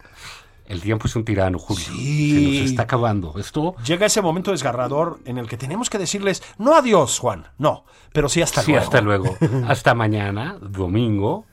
[0.66, 1.84] El tiempo es un tirano, Julio.
[1.84, 2.32] Sí.
[2.54, 3.34] Se nos está acabando.
[3.38, 3.74] Esto.
[3.84, 8.28] Llega ese momento desgarrador en el que tenemos que decirles, no adiós, Juan, no, pero
[8.28, 8.84] sí hasta sí, luego.
[8.84, 9.36] hasta luego.
[9.68, 11.44] hasta mañana, domingo.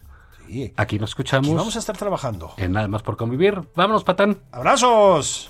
[0.48, 0.74] Sí.
[0.78, 1.48] Aquí nos escuchamos.
[1.48, 2.54] Aquí vamos a estar trabajando.
[2.58, 3.62] En Nada más por convivir.
[3.76, 4.40] Vámonos, patán.
[4.52, 5.50] ¡Abrazos!